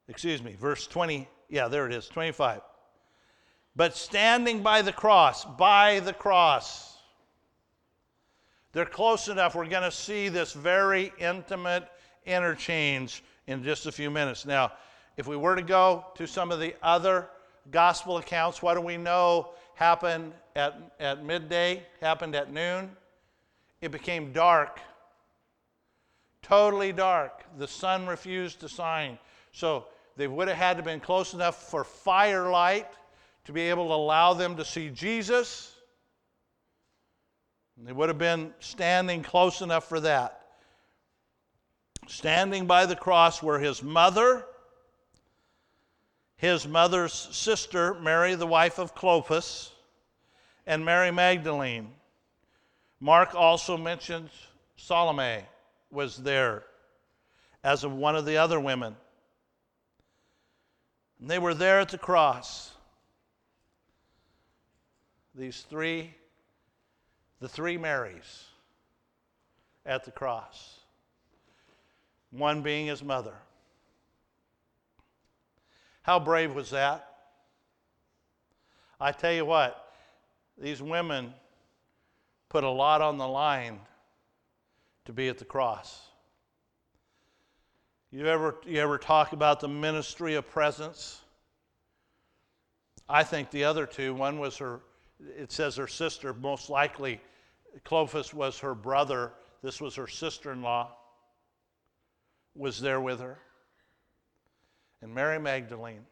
Excuse 0.09 0.43
me, 0.43 0.55
verse 0.55 0.87
20. 0.87 1.29
Yeah, 1.49 1.69
there 1.69 1.87
it 1.87 1.93
is, 1.93 2.09
25. 2.09 2.61
But 3.75 3.97
standing 3.97 4.63
by 4.63 4.83
the 4.83 4.93
cross, 4.93 5.45
by 5.45 6.01
the 6.01 6.13
cross. 6.13 6.99
They're 8.73 8.85
close 8.85 9.29
enough. 9.29 9.55
We're 9.55 9.67
going 9.67 9.83
to 9.83 9.91
see 9.91 10.29
this 10.29 10.53
very 10.53 11.13
intimate 11.19 11.87
interchange 12.25 13.23
in 13.47 13.63
just 13.63 13.87
a 13.87 13.93
few 13.93 14.11
minutes. 14.11 14.47
Now, 14.47 14.73
if 15.17 15.27
we 15.27 15.37
were 15.37 15.57
to 15.57 15.63
go 15.63 16.07
to 16.15 16.27
some 16.27 16.51
of 16.51 16.61
the 16.61 16.75
other 16.83 17.29
gospel 17.71 18.19
accounts, 18.19 18.63
what 18.63 18.75
do 18.75 18.81
we 18.81 18.97
know 18.97 19.51
happened 19.75 20.33
at, 20.57 20.95
at 21.01 21.25
midday, 21.25 21.83
happened 22.01 22.35
at 22.35 22.53
noon? 22.53 22.91
It 23.81 23.91
became 23.91 24.33
dark, 24.33 24.81
totally 26.41 26.93
dark. 26.93 27.45
The 27.59 27.69
sun 27.69 28.07
refused 28.07 28.61
to 28.61 28.69
shine. 28.69 29.19
So 29.53 29.87
they 30.17 30.29
would 30.29 30.49
have 30.49 30.57
had 30.57 30.77
to 30.77 30.83
been 30.83 31.01
close 31.01 31.35
enough 31.35 31.71
for 31.71 31.85
firelight 31.85 32.89
to 33.45 33.53
be 33.53 33.63
able 33.63 33.89
to 33.89 33.95
allow 33.95 34.35
them 34.35 34.57
to 34.57 34.65
see 34.65 34.89
Jesus. 34.89 35.75
They 37.77 37.93
would 37.93 38.09
have 38.09 38.19
been 38.19 38.53
standing 38.61 39.23
close 39.23 39.61
enough 39.61 39.89
for 39.89 40.01
that. 40.01 40.42
Standing 42.07 42.67
by 42.67 42.87
the 42.87 42.97
cross 42.97 43.43
were 43.43 43.59
his 43.59 43.83
mother, 43.83 44.45
his 46.37 46.67
mother's 46.67 47.13
sister, 47.13 47.95
Mary, 47.95 48.35
the 48.35 48.47
wife 48.47 48.79
of 48.79 48.95
Clopas, 48.95 49.71
and 50.67 50.85
Mary 50.85 51.11
Magdalene. 51.11 51.93
Mark 53.01 53.35
also 53.35 53.77
mentions 53.77 54.31
Salome 54.77 55.45
was 55.91 56.17
there 56.17 56.65
as 57.65 57.85
of 57.85 57.93
one 57.93 58.17
of 58.17 58.25
the 58.25 58.37
other 58.37 58.59
women. 58.59 58.97
And 61.21 61.31
they 61.31 61.39
were 61.39 61.55
there 61.55 61.81
at 61.81 61.91
the 61.91 61.99
cross. 61.99 62.73
These 65.35 65.63
three, 65.63 66.15
the 67.41 67.49
three 67.49 67.79
Marys 67.79 68.47
at 69.87 70.05
the 70.05 70.11
cross, 70.11 70.82
one 72.33 72.63
being 72.63 72.87
his 72.87 73.03
mother. 73.05 73.35
How 76.03 76.19
brave 76.19 76.53
was 76.55 76.71
that? 76.71 77.09
I 79.01 79.13
tell 79.13 79.33
you 79.33 79.45
what, 79.45 79.93
these 80.59 80.83
women 80.83 81.33
put 82.49 82.65
a 82.65 82.71
lot 82.71 83.01
on 83.01 83.19
the 83.19 83.29
line 83.29 83.79
to 85.05 85.13
be 85.13 85.29
at 85.29 85.39
the 85.39 85.45
cross. 85.45 86.03
You 88.11 88.27
ever, 88.27 88.57
you 88.67 88.79
ever 88.81 88.99
talk 88.99 89.33
about 89.33 89.61
the 89.61 89.69
ministry 89.69 90.35
of 90.35 90.49
presence? 90.49 91.21
I 93.09 93.25
think 93.25 93.51
the 93.51 93.65
other 93.65 93.87
two, 93.87 94.15
one 94.15 94.39
was 94.39 94.57
her, 94.59 94.81
it 95.37 95.51
says 95.51 95.77
her 95.77 95.89
sister, 95.89 96.35
most 96.35 96.71
likely 96.71 97.21
Clopas 97.85 98.35
was 98.35 98.59
her 98.59 98.75
brother, 98.75 99.33
this 99.63 99.81
was 99.81 99.95
her 99.95 100.07
sister 100.07 100.53
in 100.53 100.63
law, 100.63 100.93
was 102.55 102.81
there 102.81 103.01
with 103.01 103.21
her 103.21 103.39
and 105.03 105.13
Mary 105.13 105.39
Magdalene. 105.39 106.07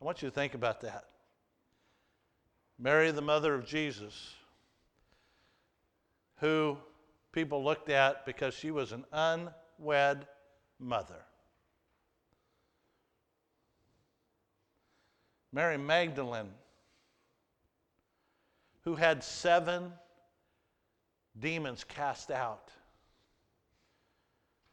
I 0.00 0.04
want 0.04 0.20
you 0.20 0.28
to 0.28 0.34
think 0.34 0.54
about 0.54 0.80
that. 0.80 1.04
Mary, 2.78 3.12
the 3.12 3.22
mother 3.22 3.54
of 3.54 3.64
Jesus, 3.64 4.34
who 6.38 6.76
people 7.30 7.62
looked 7.62 7.88
at 7.88 8.26
because 8.26 8.52
she 8.52 8.72
was 8.72 8.90
an 8.90 9.04
unwed 9.12 10.26
mother. 10.80 11.22
Mary 15.52 15.78
Magdalene, 15.78 16.50
who 18.82 18.96
had 18.96 19.22
seven 19.22 19.92
demons 21.38 21.84
cast 21.84 22.32
out. 22.32 22.72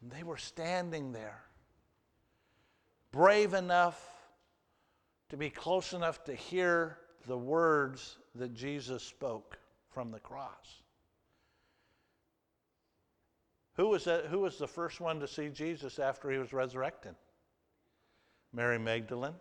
And 0.02 0.12
they 0.12 0.24
were 0.24 0.38
standing 0.38 1.12
there, 1.12 1.44
brave 3.12 3.54
enough 3.54 4.02
to 5.30 5.38
be 5.38 5.50
close 5.50 5.94
enough 5.94 6.24
to 6.26 6.34
hear 6.34 6.98
the 7.28 7.38
words 7.38 8.18
that 8.36 8.54
Jesus 8.54 9.04
spoke 9.04 9.58
from 9.90 10.12
the 10.12 10.20
cross. 10.20 10.82
Who 13.76 13.90
was, 13.90 14.04
that, 14.06 14.26
who 14.26 14.40
was 14.40 14.58
the 14.58 14.68
first 14.68 15.00
one 15.00 15.20
to 15.20 15.28
see 15.28 15.50
Jesus 15.50 16.00
after 16.00 16.30
he 16.30 16.38
was 16.38 16.52
resurrected? 16.52 17.16
Mary 18.54 18.80
Magdalene. 18.80 19.36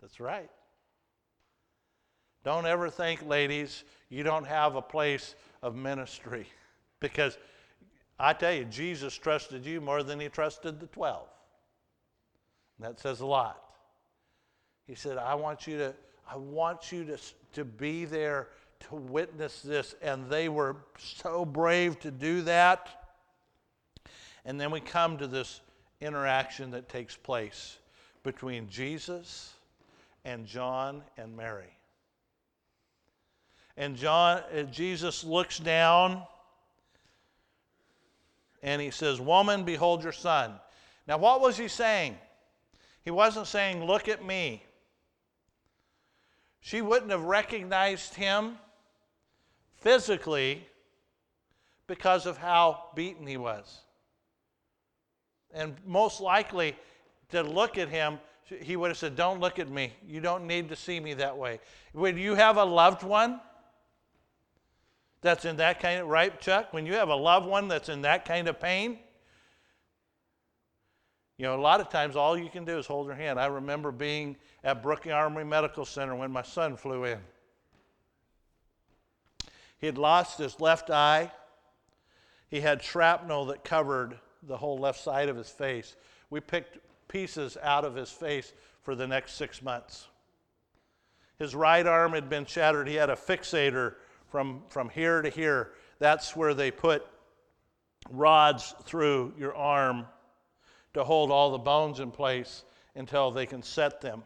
That's 0.00 0.20
right. 0.20 0.50
Don't 2.44 2.66
ever 2.66 2.90
think, 2.90 3.26
ladies, 3.26 3.84
you 4.08 4.22
don't 4.22 4.46
have 4.46 4.74
a 4.74 4.82
place 4.82 5.34
of 5.62 5.74
ministry 5.74 6.46
because 7.00 7.38
I 8.22 8.32
tell 8.32 8.52
you, 8.52 8.64
Jesus 8.66 9.14
trusted 9.14 9.66
you 9.66 9.80
more 9.80 10.04
than 10.04 10.20
he 10.20 10.28
trusted 10.28 10.78
the 10.78 10.86
12. 10.86 11.26
that 12.78 13.00
says 13.00 13.18
a 13.18 13.26
lot. 13.26 13.60
He 14.86 14.94
said, 14.94 15.18
I 15.18 15.34
want 15.34 15.66
you 15.66 15.76
to, 15.78 15.94
I 16.30 16.36
want 16.36 16.92
you 16.92 17.04
to, 17.06 17.18
to 17.54 17.64
be 17.64 18.04
there 18.04 18.46
to 18.88 18.94
witness 18.94 19.60
this. 19.62 19.96
And 20.00 20.30
they 20.30 20.48
were 20.48 20.76
so 20.98 21.44
brave 21.44 21.98
to 22.00 22.12
do 22.12 22.42
that. 22.42 22.88
And 24.44 24.60
then 24.60 24.70
we 24.70 24.78
come 24.78 25.18
to 25.18 25.26
this 25.26 25.60
interaction 26.00 26.70
that 26.70 26.88
takes 26.88 27.16
place 27.16 27.78
between 28.22 28.68
Jesus 28.68 29.52
and 30.24 30.46
John 30.46 31.02
and 31.16 31.36
Mary. 31.36 31.76
And 33.76 33.96
John, 33.96 34.42
uh, 34.56 34.62
Jesus 34.62 35.24
looks 35.24 35.58
down 35.58 36.22
and 38.62 38.80
he 38.80 38.90
says, 38.90 39.20
Woman, 39.20 39.64
behold 39.64 40.02
your 40.02 40.12
son. 40.12 40.54
Now, 41.06 41.18
what 41.18 41.40
was 41.40 41.56
he 41.56 41.68
saying? 41.68 42.16
He 43.04 43.10
wasn't 43.10 43.46
saying, 43.46 43.84
Look 43.84 44.08
at 44.08 44.24
me. 44.24 44.62
She 46.60 46.80
wouldn't 46.80 47.10
have 47.10 47.24
recognized 47.24 48.14
him 48.14 48.56
physically 49.74 50.66
because 51.88 52.24
of 52.24 52.38
how 52.38 52.90
beaten 52.94 53.26
he 53.26 53.36
was. 53.36 53.80
And 55.52 55.74
most 55.84 56.20
likely, 56.20 56.76
to 57.30 57.42
look 57.42 57.78
at 57.78 57.88
him, 57.88 58.20
he 58.60 58.76
would 58.76 58.88
have 58.88 58.98
said, 58.98 59.16
Don't 59.16 59.40
look 59.40 59.58
at 59.58 59.68
me. 59.68 59.92
You 60.06 60.20
don't 60.20 60.46
need 60.46 60.68
to 60.68 60.76
see 60.76 61.00
me 61.00 61.14
that 61.14 61.36
way. 61.36 61.58
When 61.92 62.16
you 62.16 62.34
have 62.36 62.56
a 62.58 62.64
loved 62.64 63.02
one, 63.02 63.40
that's 65.22 65.44
in 65.44 65.56
that 65.56 65.80
kind 65.80 66.00
of, 66.00 66.08
right, 66.08 66.38
Chuck? 66.40 66.72
When 66.72 66.84
you 66.84 66.94
have 66.94 67.08
a 67.08 67.14
loved 67.14 67.46
one 67.46 67.68
that's 67.68 67.88
in 67.88 68.02
that 68.02 68.24
kind 68.24 68.48
of 68.48 68.60
pain, 68.60 68.98
you 71.38 71.44
know, 71.44 71.56
a 71.56 71.60
lot 71.60 71.80
of 71.80 71.88
times 71.88 72.14
all 72.14 72.36
you 72.36 72.50
can 72.50 72.64
do 72.64 72.78
is 72.78 72.86
hold 72.86 73.08
their 73.08 73.16
hand. 73.16 73.40
I 73.40 73.46
remember 73.46 73.90
being 73.90 74.36
at 74.62 74.82
Brooke 74.82 75.06
Army 75.06 75.44
Medical 75.44 75.84
Center 75.84 76.14
when 76.14 76.30
my 76.30 76.42
son 76.42 76.76
flew 76.76 77.04
in. 77.04 77.18
He 79.78 79.86
had 79.86 79.98
lost 79.98 80.38
his 80.38 80.60
left 80.60 80.90
eye. 80.90 81.32
He 82.48 82.60
had 82.60 82.82
shrapnel 82.82 83.46
that 83.46 83.64
covered 83.64 84.18
the 84.42 84.56
whole 84.56 84.78
left 84.78 85.00
side 85.00 85.28
of 85.28 85.36
his 85.36 85.48
face. 85.48 85.96
We 86.30 86.40
picked 86.40 86.78
pieces 87.08 87.56
out 87.62 87.84
of 87.84 87.94
his 87.94 88.10
face 88.10 88.52
for 88.82 88.94
the 88.94 89.06
next 89.06 89.34
six 89.34 89.62
months. 89.62 90.06
His 91.38 91.54
right 91.54 91.86
arm 91.86 92.12
had 92.12 92.28
been 92.28 92.46
shattered. 92.46 92.86
He 92.86 92.94
had 92.94 93.10
a 93.10 93.16
fixator 93.16 93.94
from, 94.32 94.62
from 94.68 94.88
here 94.88 95.20
to 95.20 95.28
here. 95.28 95.72
That's 95.98 96.34
where 96.34 96.54
they 96.54 96.70
put 96.70 97.06
rods 98.10 98.74
through 98.84 99.34
your 99.38 99.54
arm 99.54 100.06
to 100.94 101.04
hold 101.04 101.30
all 101.30 101.52
the 101.52 101.58
bones 101.58 102.00
in 102.00 102.10
place 102.10 102.64
until 102.96 103.30
they 103.30 103.44
can 103.44 103.62
set 103.62 104.00
them. 104.00 104.22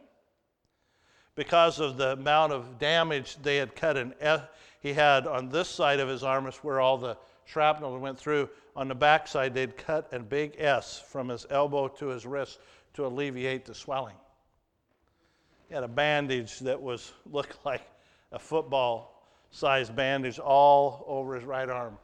Because 1.34 1.80
of 1.80 1.96
the 1.98 2.12
amount 2.12 2.52
of 2.52 2.78
damage 2.78 3.36
they 3.42 3.56
had 3.56 3.74
cut 3.74 3.96
an 3.96 4.14
F, 4.20 4.40
eh, 4.40 4.44
he 4.80 4.92
had 4.92 5.26
on 5.26 5.48
this 5.48 5.68
side 5.68 5.98
of 5.98 6.08
his 6.08 6.22
arm 6.22 6.46
is 6.46 6.56
where 6.58 6.80
all 6.80 6.96
the 6.96 7.18
shrapnel 7.44 7.98
went 7.98 8.18
through. 8.18 8.48
On 8.76 8.86
the 8.86 8.94
back 8.94 9.26
side, 9.26 9.54
they'd 9.54 9.76
cut 9.76 10.08
a 10.12 10.20
big 10.20 10.54
S 10.58 11.00
from 11.00 11.28
his 11.28 11.46
elbow 11.50 11.88
to 11.88 12.06
his 12.06 12.24
wrist 12.24 12.60
to 12.94 13.04
alleviate 13.04 13.64
the 13.64 13.74
swelling. 13.74 14.16
He 15.68 15.74
had 15.74 15.82
a 15.82 15.88
bandage 15.88 16.60
that 16.60 16.80
was 16.80 17.12
looked 17.30 17.64
like 17.66 17.82
a 18.30 18.38
football 18.38 19.15
size 19.56 19.88
bandage 19.88 20.38
all 20.38 21.02
over 21.08 21.34
his 21.34 21.44
right 21.44 21.70
arm. 21.70 21.96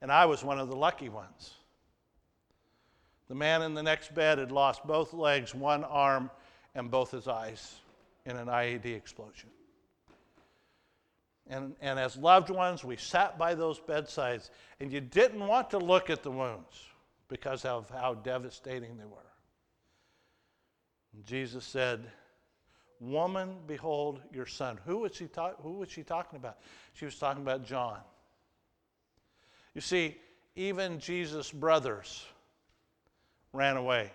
And 0.00 0.12
I 0.12 0.26
was 0.26 0.44
one 0.44 0.60
of 0.60 0.68
the 0.68 0.76
lucky 0.76 1.08
ones. 1.08 1.54
The 3.28 3.34
man 3.34 3.62
in 3.62 3.74
the 3.74 3.82
next 3.82 4.14
bed 4.14 4.38
had 4.38 4.52
lost 4.52 4.86
both 4.86 5.12
legs, 5.12 5.56
one 5.56 5.82
arm, 5.82 6.30
and 6.76 6.88
both 6.88 7.10
his 7.10 7.26
eyes 7.26 7.74
in 8.26 8.36
an 8.36 8.46
IED 8.46 8.94
explosion. 8.94 9.50
And, 11.48 11.74
and 11.80 11.98
as 11.98 12.16
loved 12.16 12.50
ones, 12.50 12.84
we 12.84 12.96
sat 12.96 13.36
by 13.36 13.56
those 13.56 13.80
bedsides, 13.80 14.52
and 14.78 14.92
you 14.92 15.00
didn't 15.00 15.44
want 15.44 15.70
to 15.70 15.78
look 15.78 16.10
at 16.10 16.22
the 16.22 16.30
wounds 16.30 16.84
because 17.26 17.64
of 17.64 17.90
how 17.90 18.14
devastating 18.14 18.96
they 18.96 19.04
were. 19.04 19.18
And 21.12 21.24
Jesus 21.26 21.64
said, 21.64 22.06
Woman, 23.00 23.56
behold 23.66 24.20
your 24.32 24.46
son. 24.46 24.78
Who 24.86 24.98
was, 24.98 25.14
she 25.14 25.26
ta- 25.26 25.54
who 25.62 25.74
was 25.74 25.90
she 25.90 26.02
talking 26.02 26.38
about? 26.38 26.58
She 26.94 27.04
was 27.04 27.18
talking 27.18 27.42
about 27.42 27.64
John. 27.64 27.98
You 29.74 29.80
see, 29.80 30.16
even 30.54 30.98
Jesus' 30.98 31.52
brothers 31.52 32.24
ran 33.52 33.76
away. 33.76 34.10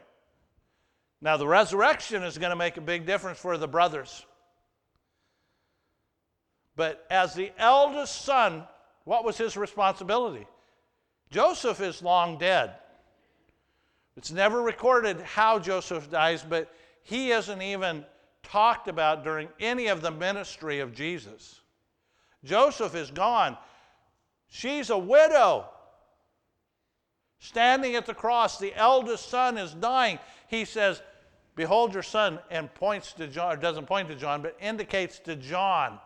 Now, 1.22 1.38
the 1.38 1.48
resurrection 1.48 2.24
is 2.24 2.40
going 2.40 2.50
to 2.50 2.56
make 2.56 2.78
a 2.78 2.82
big 2.82 3.06
difference 3.06 3.38
for 3.38 3.58
the 3.58 3.68
brothers. 3.68 4.26
But 6.76 7.06
as 7.12 7.36
the 7.36 7.52
eldest 7.60 8.24
son, 8.24 8.64
what 9.04 9.24
was 9.24 9.38
his 9.38 9.56
responsibility? 9.56 10.48
Joseph 11.30 11.80
is 11.80 12.02
long 12.02 12.40
dead. 12.40 12.74
It's 14.18 14.32
never 14.32 14.62
recorded 14.62 15.22
how 15.22 15.60
Joseph 15.60 16.10
dies, 16.10 16.44
but 16.48 16.74
he 17.04 17.32
isn't 17.32 17.62
even 17.62 18.04
talked 18.44 18.88
about 18.88 19.24
during 19.24 19.50
any 19.60 19.88
of 19.88 20.02
the 20.02 20.12
ministry 20.12 20.80
of 20.80 20.94
Jesus. 20.94 21.62
Joseph 22.44 22.96
is 22.96 23.12
gone. 23.12 23.58
She's 24.48 24.90
a 24.90 24.98
widow. 24.98 25.66
Standing 27.40 27.96
at 27.96 28.06
the 28.06 28.14
cross, 28.14 28.60
the 28.60 28.76
eldest 28.76 29.30
son 29.30 29.58
is 29.58 29.74
dying. 29.74 30.20
He 30.48 30.66
says, 30.66 31.02
Behold 31.56 31.94
your 31.94 32.04
son, 32.04 32.40
and 32.50 32.74
points 32.74 33.14
to 33.14 33.28
John, 33.28 33.54
or 33.54 33.58
doesn't 33.58 33.86
point 33.86 34.08
to 34.08 34.16
John, 34.16 34.42
but 34.42 34.56
indicates 34.62 35.20
to 35.20 35.36
John. 35.36 36.00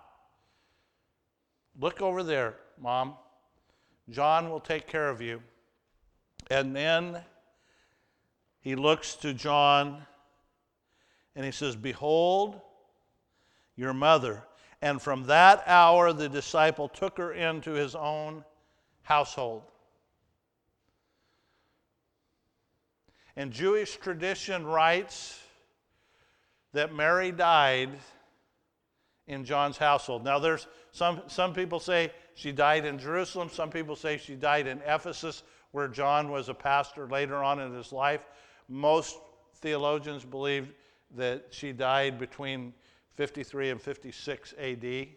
Look 1.80 2.02
over 2.02 2.24
there, 2.24 2.56
mom. 2.80 3.16
John 4.10 4.50
will 4.50 4.60
take 4.60 4.88
care 4.88 5.10
of 5.10 5.22
you. 5.22 5.42
And 6.50 6.76
then 6.76 7.22
he 8.62 8.76
looks 8.76 9.16
to 9.16 9.34
John 9.34 10.06
and 11.36 11.46
he 11.46 11.52
says, 11.52 11.76
Behold 11.76 12.60
your 13.76 13.94
mother. 13.94 14.44
And 14.82 15.02
from 15.02 15.26
that 15.28 15.64
hour, 15.66 16.14
the 16.14 16.30
disciple 16.30 16.88
took 16.88 17.18
her 17.18 17.34
into 17.34 17.72
his 17.72 17.96
own 17.96 18.44
household. 19.02 19.64
And 23.36 23.52
Jewish 23.52 23.98
tradition 23.98 24.66
writes 24.66 25.40
that 26.74 26.94
Mary 26.94 27.32
died 27.32 27.90
in 29.28 29.44
John's 29.44 29.78
household. 29.78 30.24
Now, 30.24 30.40
there's 30.40 30.68
some, 30.92 31.22
some 31.28 31.54
people 31.54 31.80
say 31.80 32.12
she 32.36 32.52
died 32.52 32.86
in 32.86 33.00
Jerusalem, 33.00 33.50
some 33.52 33.70
people 33.70 33.96
say 33.96 34.18
she 34.18 34.36
died 34.36 34.68
in 34.68 34.82
Ephesus, 34.86 35.44
where 35.72 35.88
John 35.88 36.30
was 36.30 36.48
a 36.48 36.54
pastor 36.54 37.08
later 37.08 37.44
on 37.44 37.60
in 37.60 37.74
his 37.74 37.92
life. 37.92 38.26
Most 38.70 39.18
theologians 39.56 40.24
believe 40.24 40.74
that 41.16 41.48
she 41.50 41.72
died 41.72 42.20
between 42.20 42.74
53 43.16 43.72
and 43.72 43.82
56 43.82 44.54
AD, 44.60 45.08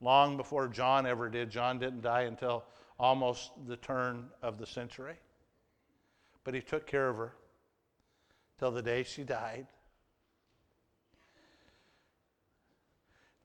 long 0.00 0.36
before 0.36 0.68
John 0.68 1.06
ever 1.06 1.28
did. 1.28 1.50
John 1.50 1.78
didn't 1.78 2.02
die 2.02 2.22
until 2.22 2.64
almost 2.98 3.52
the 3.66 3.76
turn 3.76 4.26
of 4.42 4.58
the 4.58 4.66
century. 4.66 5.16
But 6.42 6.54
he 6.54 6.60
took 6.60 6.86
care 6.86 7.08
of 7.08 7.16
her 7.16 7.32
till 8.58 8.70
the 8.70 8.82
day 8.82 9.02
she 9.02 9.24
died. 9.24 9.66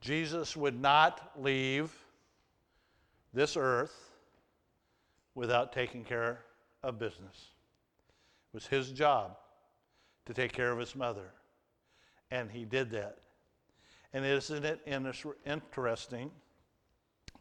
Jesus 0.00 0.56
would 0.56 0.80
not 0.80 1.30
leave 1.36 1.92
this 3.32 3.56
earth 3.56 4.10
without 5.34 5.72
taking 5.72 6.04
care 6.04 6.40
of 6.82 6.98
business. 6.98 7.50
It 8.52 8.54
was 8.54 8.66
his 8.66 8.90
job 8.90 9.36
to 10.26 10.34
take 10.34 10.52
care 10.52 10.72
of 10.72 10.78
his 10.78 10.96
mother, 10.96 11.32
and 12.30 12.50
he 12.50 12.64
did 12.64 12.90
that. 12.90 13.18
And 14.12 14.24
isn't 14.24 14.64
it 14.64 14.80
interesting? 15.46 16.30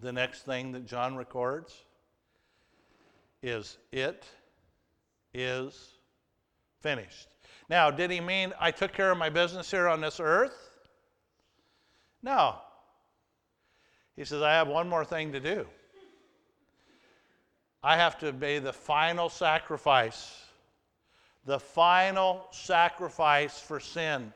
The 0.01 0.13
next 0.13 0.43
thing 0.43 0.71
that 0.73 0.85
John 0.85 1.15
records 1.15 1.73
is 3.41 3.77
it 3.91 4.25
is 5.33 5.93
finished. 6.81 7.27
Now, 7.69 7.91
did 7.91 8.11
he 8.11 8.19
mean 8.19 8.53
I 8.59 8.71
took 8.71 8.93
care 8.93 9.11
of 9.11 9.17
my 9.17 9.29
business 9.29 9.69
here 9.69 9.87
on 9.87 10.01
this 10.01 10.19
earth? 10.19 10.55
No. 12.21 12.55
He 14.15 14.25
says, 14.25 14.41
I 14.41 14.53
have 14.53 14.67
one 14.67 14.89
more 14.89 15.05
thing 15.05 15.31
to 15.31 15.39
do. 15.39 15.65
I 17.81 17.95
have 17.95 18.17
to 18.19 18.33
be 18.33 18.59
the 18.59 18.73
final 18.73 19.29
sacrifice, 19.29 20.35
the 21.45 21.59
final 21.59 22.45
sacrifice 22.51 23.59
for 23.59 23.79
sin. 23.79 24.33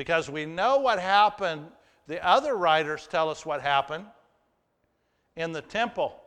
Because 0.00 0.30
we 0.30 0.46
know 0.46 0.78
what 0.78 0.98
happened. 0.98 1.66
The 2.06 2.26
other 2.26 2.56
writers 2.56 3.06
tell 3.06 3.28
us 3.28 3.44
what 3.44 3.60
happened 3.60 4.06
in 5.36 5.52
the 5.52 5.60
temple. 5.60 6.18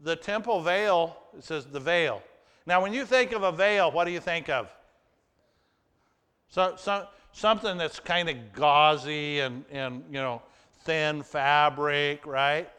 The 0.00 0.14
temple 0.14 0.60
veil, 0.60 1.16
it 1.36 1.42
says 1.42 1.66
the 1.66 1.80
veil. 1.80 2.22
Now, 2.66 2.80
when 2.80 2.94
you 2.94 3.04
think 3.04 3.32
of 3.32 3.42
a 3.42 3.50
veil, 3.50 3.90
what 3.90 4.04
do 4.04 4.12
you 4.12 4.20
think 4.20 4.48
of? 4.48 4.72
So, 6.50 6.74
so, 6.76 7.08
something 7.32 7.78
that's 7.78 7.98
kind 7.98 8.28
of 8.28 8.52
gauzy 8.52 9.40
and, 9.40 9.64
and, 9.72 10.04
you 10.06 10.20
know, 10.20 10.40
thin 10.84 11.24
fabric, 11.24 12.24
right? 12.26 12.70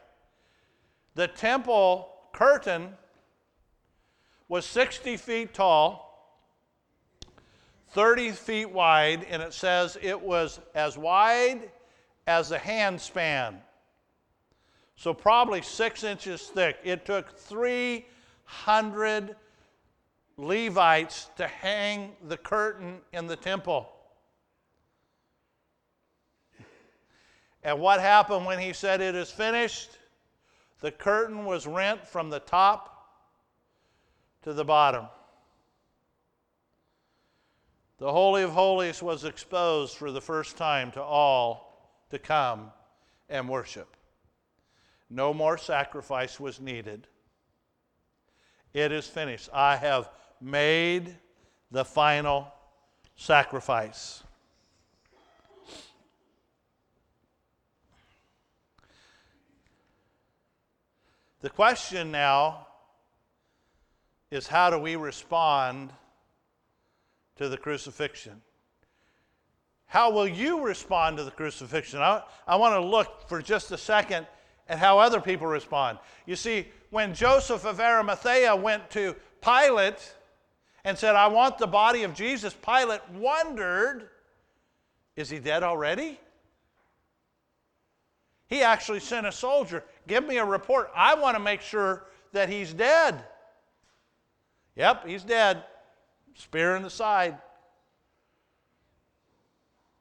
The 1.14 1.28
temple 1.28 2.08
curtain 2.32 2.94
was 4.48 4.64
60 4.64 5.18
feet 5.18 5.52
tall, 5.52 6.05
30 7.88 8.32
feet 8.32 8.70
wide, 8.70 9.26
and 9.30 9.42
it 9.42 9.54
says 9.54 9.96
it 10.02 10.20
was 10.20 10.60
as 10.74 10.98
wide 10.98 11.70
as 12.26 12.50
a 12.50 12.58
hand 12.58 13.00
span. 13.00 13.60
So, 14.96 15.14
probably 15.14 15.62
six 15.62 16.04
inches 16.04 16.42
thick. 16.42 16.78
It 16.82 17.04
took 17.04 17.36
300 17.38 19.36
Levites 20.38 21.30
to 21.36 21.46
hang 21.46 22.12
the 22.28 22.36
curtain 22.36 23.00
in 23.12 23.26
the 23.26 23.36
temple. 23.36 23.90
And 27.62 27.80
what 27.80 28.00
happened 28.00 28.44
when 28.46 28.58
he 28.58 28.72
said, 28.72 29.00
It 29.00 29.14
is 29.14 29.30
finished? 29.30 29.90
The 30.80 30.92
curtain 30.92 31.46
was 31.46 31.66
rent 31.66 32.06
from 32.06 32.28
the 32.30 32.40
top 32.40 33.08
to 34.42 34.52
the 34.52 34.64
bottom. 34.64 35.06
The 37.98 38.12
Holy 38.12 38.42
of 38.42 38.50
Holies 38.50 39.02
was 39.02 39.24
exposed 39.24 39.96
for 39.96 40.10
the 40.10 40.20
first 40.20 40.58
time 40.58 40.92
to 40.92 41.02
all 41.02 41.90
to 42.10 42.18
come 42.18 42.70
and 43.28 43.48
worship. 43.48 43.96
No 45.08 45.32
more 45.32 45.56
sacrifice 45.56 46.38
was 46.38 46.60
needed. 46.60 47.06
It 48.74 48.92
is 48.92 49.06
finished. 49.06 49.48
I 49.52 49.76
have 49.76 50.10
made 50.40 51.16
the 51.70 51.84
final 51.84 52.52
sacrifice. 53.16 54.22
The 61.40 61.50
question 61.50 62.10
now 62.10 62.66
is 64.30 64.46
how 64.48 64.68
do 64.68 64.78
we 64.78 64.96
respond 64.96 65.92
to 67.36 67.48
the 67.48 67.56
crucifixion? 67.56 68.40
How 69.86 70.10
will 70.10 70.26
you 70.26 70.62
respond 70.62 71.16
to 71.18 71.24
the 71.24 71.30
crucifixion? 71.30 72.00
I, 72.00 72.22
I 72.46 72.56
want 72.56 72.74
to 72.74 72.80
look 72.80 73.28
for 73.28 73.40
just 73.40 73.70
a 73.70 73.78
second 73.78 74.26
at 74.68 74.78
how 74.78 74.98
other 74.98 75.20
people 75.20 75.46
respond. 75.46 75.98
You 76.26 76.36
see, 76.36 76.66
when 76.90 77.14
Joseph 77.14 77.64
of 77.64 77.80
Arimathea 77.80 78.54
went 78.54 78.90
to 78.90 79.14
Pilate 79.40 80.14
and 80.84 80.98
said, 80.98 81.14
I 81.14 81.28
want 81.28 81.58
the 81.58 81.66
body 81.66 82.02
of 82.02 82.14
Jesus, 82.14 82.54
Pilate 82.54 83.08
wondered, 83.14 84.08
is 85.14 85.30
he 85.30 85.38
dead 85.38 85.62
already? 85.62 86.18
He 88.48 88.62
actually 88.62 89.00
sent 89.00 89.26
a 89.26 89.32
soldier, 89.32 89.84
give 90.06 90.26
me 90.26 90.38
a 90.38 90.44
report. 90.44 90.90
I 90.94 91.14
want 91.14 91.36
to 91.36 91.42
make 91.42 91.60
sure 91.60 92.06
that 92.32 92.48
he's 92.48 92.72
dead. 92.72 93.24
Yep, 94.76 95.06
he's 95.06 95.24
dead. 95.24 95.64
Spear 96.36 96.76
in 96.76 96.82
the 96.82 96.90
side. 96.90 97.38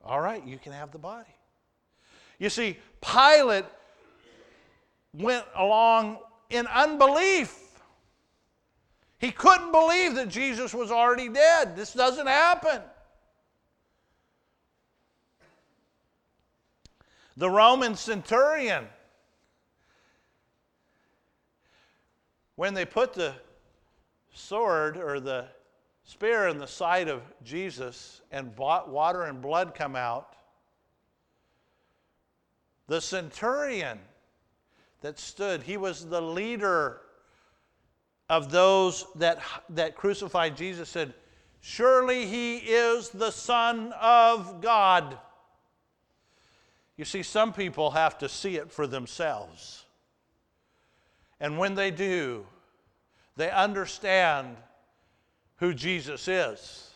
All 0.03 0.19
right, 0.21 0.45
you 0.45 0.57
can 0.57 0.73
have 0.73 0.91
the 0.91 0.99
body. 0.99 1.33
You 2.37 2.49
see, 2.49 2.77
Pilate 3.01 3.65
went 5.13 5.45
along 5.55 6.19
in 6.49 6.67
unbelief. 6.67 7.57
He 9.17 9.31
couldn't 9.31 9.71
believe 9.71 10.15
that 10.15 10.27
Jesus 10.29 10.73
was 10.73 10.91
already 10.91 11.29
dead. 11.29 11.75
This 11.75 11.93
doesn't 11.93 12.27
happen. 12.27 12.81
The 17.37 17.49
Roman 17.49 17.95
centurion, 17.95 18.85
when 22.55 22.73
they 22.73 22.85
put 22.85 23.13
the 23.13 23.33
sword 24.33 24.97
or 24.97 25.19
the 25.19 25.47
spear 26.05 26.47
in 26.47 26.59
the 26.59 26.67
side 26.67 27.09
of 27.09 27.21
Jesus 27.43 28.21
and 28.31 28.55
water 28.57 29.23
and 29.23 29.41
blood 29.41 29.75
come 29.75 29.95
out, 29.95 30.35
the 32.87 33.01
centurion 33.01 33.99
that 35.01 35.19
stood. 35.19 35.63
He 35.63 35.77
was 35.77 36.05
the 36.05 36.21
leader 36.21 37.01
of 38.29 38.51
those 38.51 39.05
that, 39.15 39.39
that 39.69 39.95
crucified 39.95 40.55
Jesus, 40.55 40.89
said, 40.89 41.13
Surely 41.59 42.27
he 42.27 42.57
is 42.57 43.09
the 43.09 43.31
Son 43.31 43.91
of 43.99 44.61
God. 44.61 45.17
You 46.95 47.05
see, 47.05 47.23
some 47.23 47.51
people 47.51 47.91
have 47.91 48.19
to 48.19 48.29
see 48.29 48.55
it 48.55 48.71
for 48.71 48.87
themselves. 48.87 49.83
And 51.39 51.57
when 51.57 51.75
they 51.75 51.91
do, 51.91 52.45
they 53.35 53.49
understand 53.49 54.57
who 55.57 55.73
Jesus 55.73 56.27
is. 56.27 56.91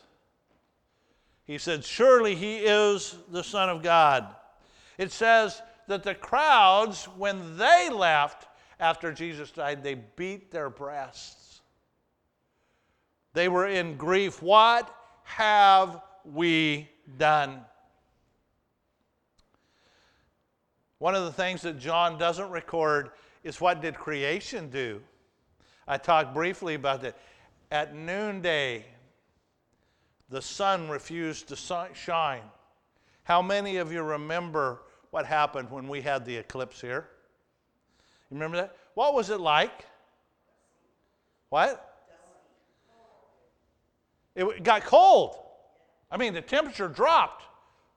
He 1.45 1.57
said, 1.57 1.83
Surely 1.83 2.35
he 2.35 2.57
is 2.57 3.17
the 3.31 3.43
Son 3.43 3.69
of 3.69 3.81
God. 3.81 4.27
It 4.97 5.11
says 5.11 5.61
that 5.87 6.03
the 6.03 6.15
crowds, 6.15 7.05
when 7.05 7.57
they 7.57 7.89
left 7.89 8.47
after 8.79 9.11
Jesus 9.11 9.51
died, 9.51 9.83
they 9.83 9.95
beat 10.15 10.51
their 10.51 10.69
breasts. 10.69 11.61
They 13.33 13.47
were 13.47 13.67
in 13.67 13.97
grief. 13.97 14.41
What 14.41 14.93
have 15.23 16.01
we 16.23 16.89
done? 17.17 17.61
One 20.99 21.15
of 21.15 21.23
the 21.23 21.31
things 21.31 21.61
that 21.61 21.79
John 21.79 22.17
doesn't 22.17 22.49
record 22.49 23.11
is 23.43 23.61
what 23.61 23.81
did 23.81 23.95
creation 23.95 24.69
do? 24.69 25.01
I 25.87 25.97
talked 25.97 26.33
briefly 26.33 26.75
about 26.75 27.01
that. 27.01 27.17
At 27.71 27.93
noonday, 27.93 28.85
the 30.29 30.41
sun 30.41 30.89
refused 30.89 31.47
to 31.49 31.55
shine. 31.93 32.41
How 33.23 33.41
many 33.41 33.77
of 33.77 33.91
you 33.91 34.01
remember 34.01 34.81
what 35.11 35.25
happened 35.25 35.69
when 35.69 35.87
we 35.87 36.01
had 36.01 36.25
the 36.25 36.35
eclipse 36.35 36.81
here? 36.81 37.07
You 38.29 38.35
remember 38.35 38.57
that? 38.57 38.75
What 38.95 39.13
was 39.13 39.29
it 39.29 39.39
like? 39.39 39.85
What? 41.49 41.85
It 44.35 44.63
got 44.63 44.83
cold. 44.83 45.35
I 46.11 46.17
mean, 46.17 46.33
the 46.33 46.41
temperature 46.41 46.87
dropped 46.87 47.43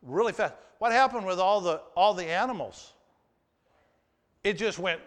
really 0.02 0.32
fast. 0.32 0.54
What 0.78 0.92
happened 0.92 1.26
with 1.26 1.38
all 1.38 1.60
the 1.60 1.80
all 1.94 2.14
the 2.14 2.26
animals? 2.26 2.92
It 4.42 4.54
just 4.54 4.78
went. 4.78 5.00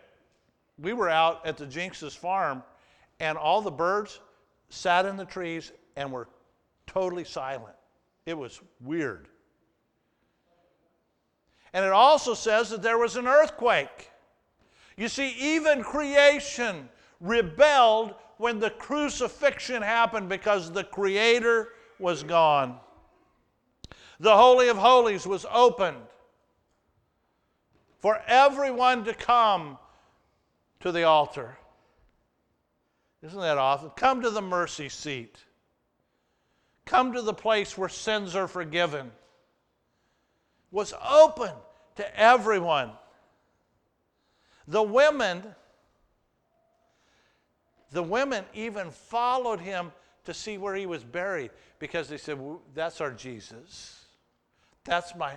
We 0.79 0.93
were 0.93 1.09
out 1.09 1.45
at 1.45 1.57
the 1.57 1.65
Jinx's 1.65 2.15
farm, 2.15 2.63
and 3.19 3.37
all 3.37 3.61
the 3.61 3.71
birds 3.71 4.19
sat 4.75 5.05
in 5.05 5.17
the 5.17 5.25
trees 5.25 5.71
and 5.95 6.11
were 6.11 6.27
totally 6.85 7.23
silent. 7.23 7.75
It 8.25 8.37
was 8.37 8.61
weird. 8.81 9.27
And 11.73 11.85
it 11.85 11.91
also 11.91 12.33
says 12.33 12.69
that 12.69 12.81
there 12.81 12.97
was 12.97 13.15
an 13.15 13.27
earthquake. 13.27 14.11
You 14.97 15.09
see, 15.09 15.35
even 15.39 15.83
creation 15.83 16.89
rebelled 17.19 18.15
when 18.37 18.59
the 18.59 18.69
crucifixion 18.69 19.81
happened 19.81 20.29
because 20.29 20.71
the 20.71 20.83
Creator 20.83 21.69
was 21.99 22.23
gone. 22.23 22.79
The 24.19 24.35
Holy 24.35 24.69
of 24.69 24.77
Holies 24.77 25.27
was 25.27 25.45
opened 25.51 25.97
for 27.99 28.21
everyone 28.27 29.03
to 29.05 29.13
come 29.13 29.77
to 30.79 30.91
the 30.91 31.03
altar. 31.03 31.57
Isn't 33.25 33.39
that 33.39 33.57
awesome? 33.57 33.89
Come 33.91 34.21
to 34.21 34.29
the 34.29 34.41
mercy 34.41 34.87
seat. 34.87 35.37
Come 36.85 37.13
to 37.13 37.23
the 37.23 37.33
place 37.33 37.75
where 37.75 37.89
sins 37.89 38.35
are 38.35 38.47
forgiven. 38.47 39.11
Was 40.69 40.93
open 41.03 41.51
to 41.95 42.19
everyone. 42.19 42.91
The 44.67 44.83
women, 44.83 45.43
the 47.91 48.03
women 48.03 48.45
even 48.53 48.91
followed 48.91 49.59
him 49.59 49.91
to 50.25 50.33
see 50.33 50.59
where 50.59 50.75
he 50.75 50.85
was 50.85 51.03
buried 51.03 51.49
because 51.79 52.07
they 52.07 52.17
said, 52.17 52.39
That's 52.75 53.01
our 53.01 53.11
Jesus. 53.11 54.05
That's 54.83 55.15
my, 55.15 55.33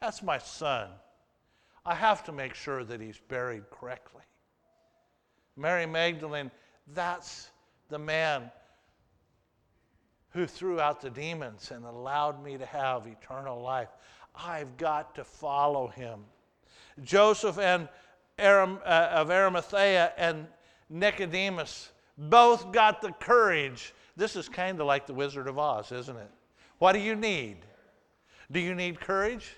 that's 0.00 0.22
my 0.22 0.38
son. 0.38 0.90
I 1.84 1.96
have 1.96 2.22
to 2.24 2.32
make 2.32 2.54
sure 2.54 2.84
that 2.84 3.00
he's 3.00 3.18
buried 3.18 3.68
correctly. 3.70 4.22
Mary 5.56 5.86
Magdalene, 5.86 6.50
that's 6.88 7.50
the 7.88 7.98
man 7.98 8.50
who 10.30 10.46
threw 10.46 10.80
out 10.80 11.00
the 11.00 11.10
demons 11.10 11.70
and 11.70 11.84
allowed 11.84 12.42
me 12.42 12.56
to 12.56 12.66
have 12.66 13.06
eternal 13.06 13.60
life. 13.60 13.88
I've 14.34 14.76
got 14.76 15.14
to 15.16 15.24
follow 15.24 15.88
him. 15.88 16.20
Joseph 17.02 17.58
and 17.58 17.88
Aram, 18.38 18.78
uh, 18.84 19.08
of 19.12 19.30
Arimathea 19.30 20.12
and 20.16 20.46
Nicodemus 20.88 21.90
both 22.16 22.72
got 22.72 23.02
the 23.02 23.12
courage. 23.12 23.94
This 24.16 24.36
is 24.36 24.48
kind 24.48 24.80
of 24.80 24.86
like 24.86 25.06
the 25.06 25.14
Wizard 25.14 25.48
of 25.48 25.58
Oz, 25.58 25.92
isn't 25.92 26.16
it? 26.16 26.30
What 26.78 26.92
do 26.92 26.98
you 26.98 27.14
need? 27.14 27.58
Do 28.50 28.60
you 28.60 28.74
need 28.74 29.00
courage? 29.00 29.54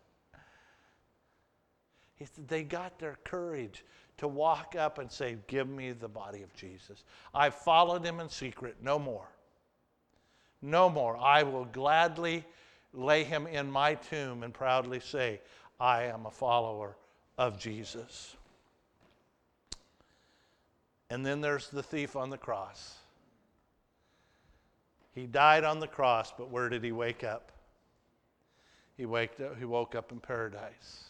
they 2.47 2.63
got 2.63 2.99
their 2.99 3.17
courage 3.23 3.83
to 4.22 4.28
walk 4.28 4.76
up 4.78 4.99
and 4.99 5.11
say, 5.11 5.36
Give 5.47 5.67
me 5.67 5.93
the 5.93 6.07
body 6.07 6.43
of 6.43 6.53
Jesus. 6.53 7.05
I 7.34 7.49
followed 7.49 8.05
him 8.05 8.19
in 8.19 8.30
secret, 8.30 8.76
no 8.80 8.99
more. 8.99 9.28
No 10.61 10.91
more. 10.91 11.17
I 11.17 11.41
will 11.41 11.65
gladly 11.65 12.45
lay 12.93 13.24
him 13.24 13.47
in 13.47 13.72
my 13.72 13.95
tomb 13.95 14.43
and 14.43 14.53
proudly 14.53 14.99
say, 14.99 15.41
I 15.80 16.03
am 16.03 16.28
a 16.28 16.32
follower 16.32 16.95
of 17.39 17.57
Jesus. 17.57 18.36
And 21.09 21.26
then 21.26 21.41
there's 21.41 21.69
the 21.69 21.82
thief 21.82 22.15
on 22.15 22.30
the 22.30 22.38
cross. 22.38 22.93
He 25.15 25.26
died 25.26 25.63
on 25.63 25.80
the 25.80 25.88
cross, 25.88 26.32
but 26.38 26.51
where 26.51 26.69
did 26.69 26.84
he 26.84 26.91
wake 26.91 27.24
up? 27.24 27.51
He, 28.97 29.07
waked 29.07 29.41
up, 29.41 29.57
he 29.57 29.65
woke 29.65 29.95
up 29.95 30.11
in 30.11 30.19
paradise. 30.19 31.05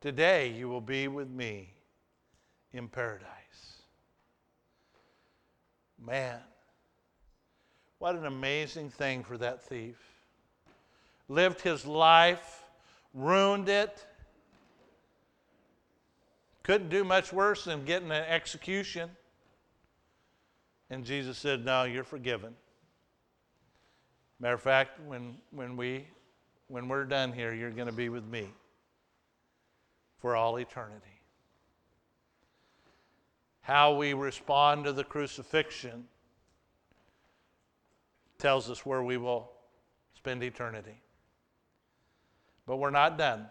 Today 0.00 0.48
you 0.48 0.68
will 0.68 0.80
be 0.80 1.06
with 1.06 1.30
me 1.30 1.73
in 2.74 2.88
paradise. 2.88 3.78
Man, 6.04 6.38
what 7.98 8.16
an 8.16 8.26
amazing 8.26 8.90
thing 8.90 9.22
for 9.22 9.38
that 9.38 9.62
thief. 9.62 9.96
Lived 11.28 11.62
his 11.62 11.86
life, 11.86 12.64
ruined 13.14 13.68
it, 13.68 14.04
couldn't 16.64 16.88
do 16.88 17.04
much 17.04 17.32
worse 17.32 17.64
than 17.64 17.84
getting 17.84 18.10
an 18.10 18.24
execution. 18.24 19.08
And 20.90 21.04
Jesus 21.04 21.38
said, 21.38 21.64
No, 21.64 21.84
you're 21.84 22.04
forgiven. 22.04 22.54
Matter 24.40 24.54
of 24.54 24.62
fact, 24.62 25.00
when, 25.06 25.36
when, 25.52 25.76
we, 25.76 26.06
when 26.68 26.88
we're 26.88 27.04
done 27.04 27.32
here, 27.32 27.54
you're 27.54 27.70
going 27.70 27.86
to 27.86 27.92
be 27.92 28.08
with 28.08 28.24
me 28.26 28.48
for 30.18 30.36
all 30.36 30.56
eternity. 30.56 31.13
How 33.64 33.94
we 33.94 34.14
respond 34.14 34.84
to 34.84 34.92
the 34.92 35.04
crucifixion 35.04 36.04
tells 38.38 38.70
us 38.70 38.86
where 38.86 39.02
we 39.02 39.16
will 39.16 39.50
spend 40.16 40.42
eternity. 40.42 41.00
But 42.66 42.76
we're 42.76 42.90
not 42.90 43.18
done 43.18 43.46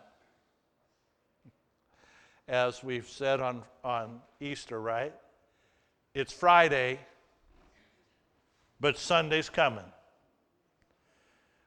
as 2.48 2.84
we've 2.84 3.08
said 3.08 3.40
on, 3.40 3.64
on 3.84 4.22
Easter, 4.40 4.80
right? 4.80 5.14
It's 6.14 6.34
Friday, 6.34 7.00
but 8.80 8.98
Sunday's 8.98 9.50
coming. 9.50 9.86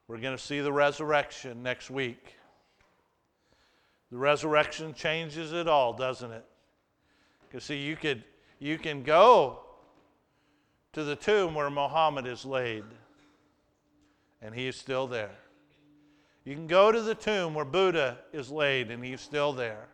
We're 0.09 0.18
going 0.18 0.36
to 0.36 0.42
see 0.42 0.61
the 0.61 0.72
resurrection 0.72 1.62
next 1.62 1.90
week. 1.90 2.36
The 4.12 4.18
resurrection 4.18 4.94
changes 4.94 5.53
it 5.53 5.66
all, 5.66 5.92
doesn't 5.92 6.30
it? 6.30 6.44
Because, 7.49 7.64
see, 7.64 7.78
you, 7.78 7.97
could, 7.97 8.22
you 8.59 8.78
can 8.78 9.02
go 9.02 9.61
to 10.92 11.04
the 11.04 11.16
tomb 11.16 11.54
where 11.54 11.70
Muhammad 11.70 12.26
is 12.26 12.44
laid, 12.44 12.84
and 14.40 14.54
he 14.54 14.66
is 14.66 14.76
still 14.76 15.07
there. 15.07 15.36
You 16.44 16.54
can 16.54 16.66
go 16.66 16.92
to 16.92 17.02
the 17.02 17.14
tomb 17.14 17.54
where 17.54 17.64
Buddha 17.64 18.18
is 18.32 18.50
laid, 18.50 18.90
and 18.90 19.04
he's 19.04 19.20
still 19.20 19.52
there. 19.52 19.88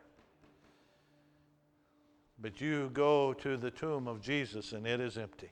But 2.43 2.61
you 2.61 2.91
go 2.93 3.33
to 3.35 3.57
the 3.57 3.71
tomb 3.71 4.09
of 4.09 4.21
Jesus 4.21 4.73
and 4.73 4.85
it 4.85 5.01
is 5.01 5.17
empty. 5.17 5.51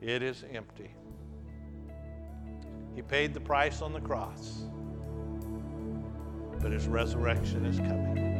It 0.00 0.22
is 0.22 0.44
empty. 0.52 0.94
He 2.94 3.02
paid 3.02 3.34
the 3.34 3.40
price 3.40 3.82
on 3.82 3.92
the 3.92 4.00
cross, 4.00 4.62
but 6.60 6.70
his 6.70 6.86
resurrection 6.86 7.64
is 7.66 7.78
coming. 7.78 8.31